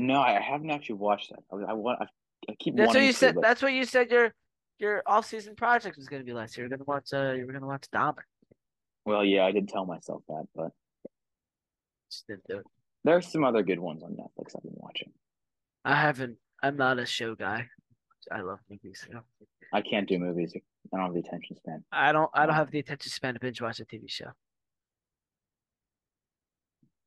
No, 0.00 0.18
I 0.18 0.40
haven't 0.40 0.70
actually 0.70 0.94
watched 0.94 1.30
that. 1.30 1.40
I, 1.52 1.70
I 1.70 1.72
want. 1.74 2.00
I, 2.00 2.06
I 2.50 2.54
keep. 2.58 2.74
That's 2.74 2.94
what 2.94 3.02
you 3.02 3.12
to, 3.12 3.18
said. 3.18 3.34
but- 3.34 3.42
That's 3.42 3.60
what 3.60 3.72
you 3.74 3.84
said. 3.84 4.10
Your 4.10 4.32
your 4.78 5.02
off 5.06 5.26
season 5.26 5.54
project 5.54 5.98
was 5.98 6.08
gonna 6.08 6.24
be 6.24 6.32
last 6.32 6.56
year. 6.56 6.66
You're 6.66 6.76
gonna 6.76 6.86
watch. 6.86 7.12
Uh, 7.12 7.32
you 7.32 7.46
were 7.46 7.52
gonna 7.52 7.66
watch 7.66 7.84
Dahmer. 7.94 8.22
Well, 9.04 9.24
yeah, 9.24 9.44
I 9.44 9.52
did 9.52 9.68
tell 9.68 9.84
myself 9.84 10.22
that, 10.28 10.46
but 10.54 10.70
Just 12.10 12.26
didn't 12.26 12.44
do 12.48 12.58
it. 12.58 12.66
there's 13.04 13.30
some 13.30 13.44
other 13.44 13.62
good 13.62 13.78
ones 13.78 14.02
on 14.02 14.12
Netflix 14.12 14.56
I've 14.56 14.62
been 14.62 14.72
watching. 14.76 15.12
I 15.84 15.96
haven't. 15.96 16.38
I'm 16.62 16.76
not 16.76 16.98
a 16.98 17.04
show 17.04 17.34
guy. 17.34 17.68
I 18.32 18.40
love 18.40 18.60
movies. 18.70 19.06
Know? 19.12 19.20
I 19.72 19.82
can't 19.82 20.08
do 20.08 20.18
movies. 20.18 20.54
I 20.56 20.96
don't 20.96 21.06
have 21.06 21.14
the 21.14 21.20
attention 21.20 21.56
span. 21.58 21.84
I 21.92 22.12
don't. 22.12 22.30
I 22.32 22.46
don't 22.46 22.54
have 22.54 22.70
the 22.70 22.78
attention 22.78 23.10
span 23.10 23.34
to 23.34 23.40
binge 23.40 23.60
watch 23.60 23.80
a 23.80 23.84
TV 23.84 24.10
show. 24.10 24.30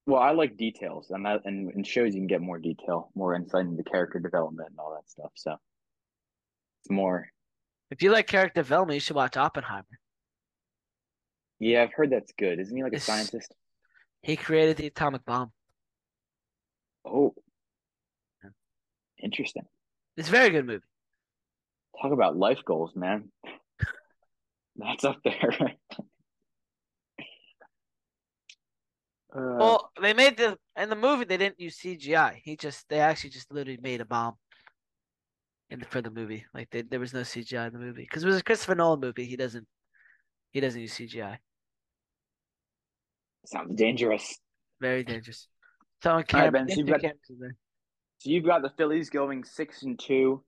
Well, 0.05 0.21
I 0.21 0.31
like 0.31 0.57
details, 0.57 1.11
and 1.11 1.25
that 1.25 1.41
and 1.45 1.71
in 1.71 1.83
shows 1.83 2.13
you 2.13 2.19
can 2.19 2.27
get 2.27 2.41
more 2.41 2.59
detail, 2.59 3.09
more 3.15 3.35
insight 3.35 3.65
into 3.65 3.83
character 3.83 4.19
development 4.19 4.69
and 4.71 4.79
all 4.79 4.93
that 4.95 5.09
stuff. 5.09 5.31
So 5.35 5.55
it's 6.81 6.91
more. 6.91 7.29
If 7.89 8.01
you 8.01 8.11
like 8.11 8.27
character 8.27 8.61
development, 8.61 8.95
you 8.95 8.99
should 8.99 9.15
watch 9.15 9.37
Oppenheimer. 9.37 9.85
Yeah, 11.59 11.83
I've 11.83 11.93
heard 11.93 12.11
that's 12.11 12.33
good. 12.37 12.59
Isn't 12.59 12.75
he 12.75 12.83
like 12.83 12.93
a 12.93 12.99
scientist? 12.99 13.53
He 14.21 14.35
created 14.35 14.77
the 14.77 14.87
atomic 14.87 15.23
bomb. 15.25 15.51
Oh, 17.05 17.33
interesting. 19.21 19.63
It's 20.17 20.27
a 20.27 20.31
very 20.31 20.49
good 20.49 20.65
movie. 20.65 20.83
Talk 22.01 22.11
about 22.11 22.35
life 22.35 22.59
goals, 22.65 22.95
man. 22.95 23.29
That's 24.75 25.03
up 25.05 25.19
there. 25.23 25.75
Uh, 29.35 29.55
Well, 29.57 29.91
they 30.01 30.13
made 30.13 30.37
the 30.37 30.57
in 30.77 30.89
the 30.89 30.95
movie 30.95 31.25
they 31.25 31.37
didn't 31.37 31.59
use 31.59 31.77
CGI. 31.79 32.39
He 32.43 32.55
just 32.55 32.87
they 32.89 32.99
actually 32.99 33.31
just 33.31 33.51
literally 33.51 33.79
made 33.81 34.01
a 34.01 34.05
bomb. 34.05 34.35
In 35.69 35.79
the, 35.79 35.85
for 35.85 36.01
the 36.01 36.11
movie, 36.11 36.45
like 36.53 36.69
they, 36.69 36.83
there 36.83 36.99
was 36.99 37.13
no 37.13 37.21
CGI 37.21 37.67
in 37.67 37.73
the 37.73 37.79
movie 37.79 38.03
because 38.03 38.23
it 38.23 38.27
was 38.27 38.37
a 38.37 38.43
Christopher 38.43 38.75
Nolan 38.75 38.99
movie. 38.99 39.25
He 39.25 39.35
doesn't 39.35 39.65
he 40.51 40.59
doesn't 40.59 40.79
use 40.79 40.93
CGI. 40.93 41.37
sounds 43.45 43.75
dangerous. 43.75 44.37
Very 44.81 45.03
dangerous. 45.03 45.47
Throwing 46.01 46.17
right, 46.17 46.27
camera, 46.27 46.51
Ben, 46.51 46.69
so 46.69 46.75
you've 46.75 46.87
got- 46.87 47.01
cameras 47.01 47.19
in 47.29 47.39
there. 47.39 47.55
So 48.19 48.29
you've 48.29 48.45
got 48.45 48.61
the 48.61 48.69
Phillies 48.77 49.09
going 49.09 49.43
six 49.43 49.83
and 49.83 49.97
two, 49.99 50.43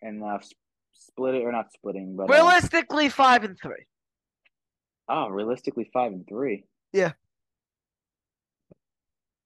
and 0.00 0.22
uh, 0.22 0.38
split 0.92 1.34
it 1.34 1.42
or 1.42 1.52
not 1.52 1.72
splitting, 1.72 2.16
but 2.16 2.24
uh, 2.30 2.32
Realistically, 2.32 3.08
five 3.08 3.44
and 3.44 3.58
three. 3.60 3.84
oh, 5.08 5.28
realistically 5.28 5.90
five 5.92 6.12
and 6.12 6.26
three. 6.28 6.64
Yeah. 6.92 7.12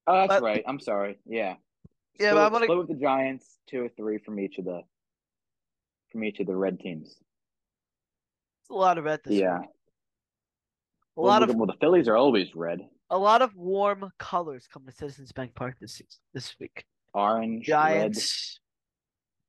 Oh, 0.07 0.15
that's 0.15 0.29
But- 0.29 0.43
right. 0.43 0.65
I'm 0.67 0.81
sorry. 0.81 1.19
Yeah. 1.25 1.57
Yeah, 2.19 2.31
split, 2.31 2.35
but 2.35 2.45
I'm 2.47 2.53
gonna- 2.53 2.65
split 2.67 2.79
with 2.79 2.89
the 2.89 2.95
Giants, 2.95 3.59
two 3.69 3.85
or 3.85 3.89
three 3.89 4.19
from 4.19 4.39
each 4.41 4.59
of 4.59 4.65
the 4.65 4.83
from 6.11 6.25
each 6.25 6.41
of 6.41 6.47
the 6.47 6.55
red 6.57 6.79
teams. 6.79 7.09
It's 7.09 8.71
a 8.71 8.75
lot 8.75 8.99
of 8.99 9.05
red 9.05 9.21
this 9.25 9.35
yeah. 9.41 9.61
week. 9.61 9.69
A 11.17 11.21
lot 11.21 11.43
of 11.43 11.55
well, 11.55 11.67
the 11.67 11.77
Phillies 11.81 12.07
are 12.09 12.17
always 12.17 12.55
red, 12.55 12.81
a 13.11 13.19
lot 13.19 13.43
of 13.43 13.55
warm 13.55 14.11
colors 14.19 14.67
come 14.67 14.85
to 14.87 14.93
Citizens 14.93 15.33
Bank 15.33 15.55
Park 15.55 15.77
this 15.81 16.01
this 16.35 16.55
week. 16.61 16.85
orange, 17.15 17.67
Giants. 17.67 18.61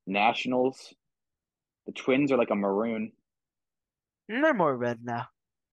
red, 0.08 0.14
Nationals. 0.14 0.94
The 1.86 1.92
Twins 1.94 2.32
are 2.32 2.38
like 2.38 2.50
a 2.50 2.56
maroon. 2.56 3.12
They're 4.30 4.54
more 4.54 4.76
red 4.76 5.04
now. 5.04 5.28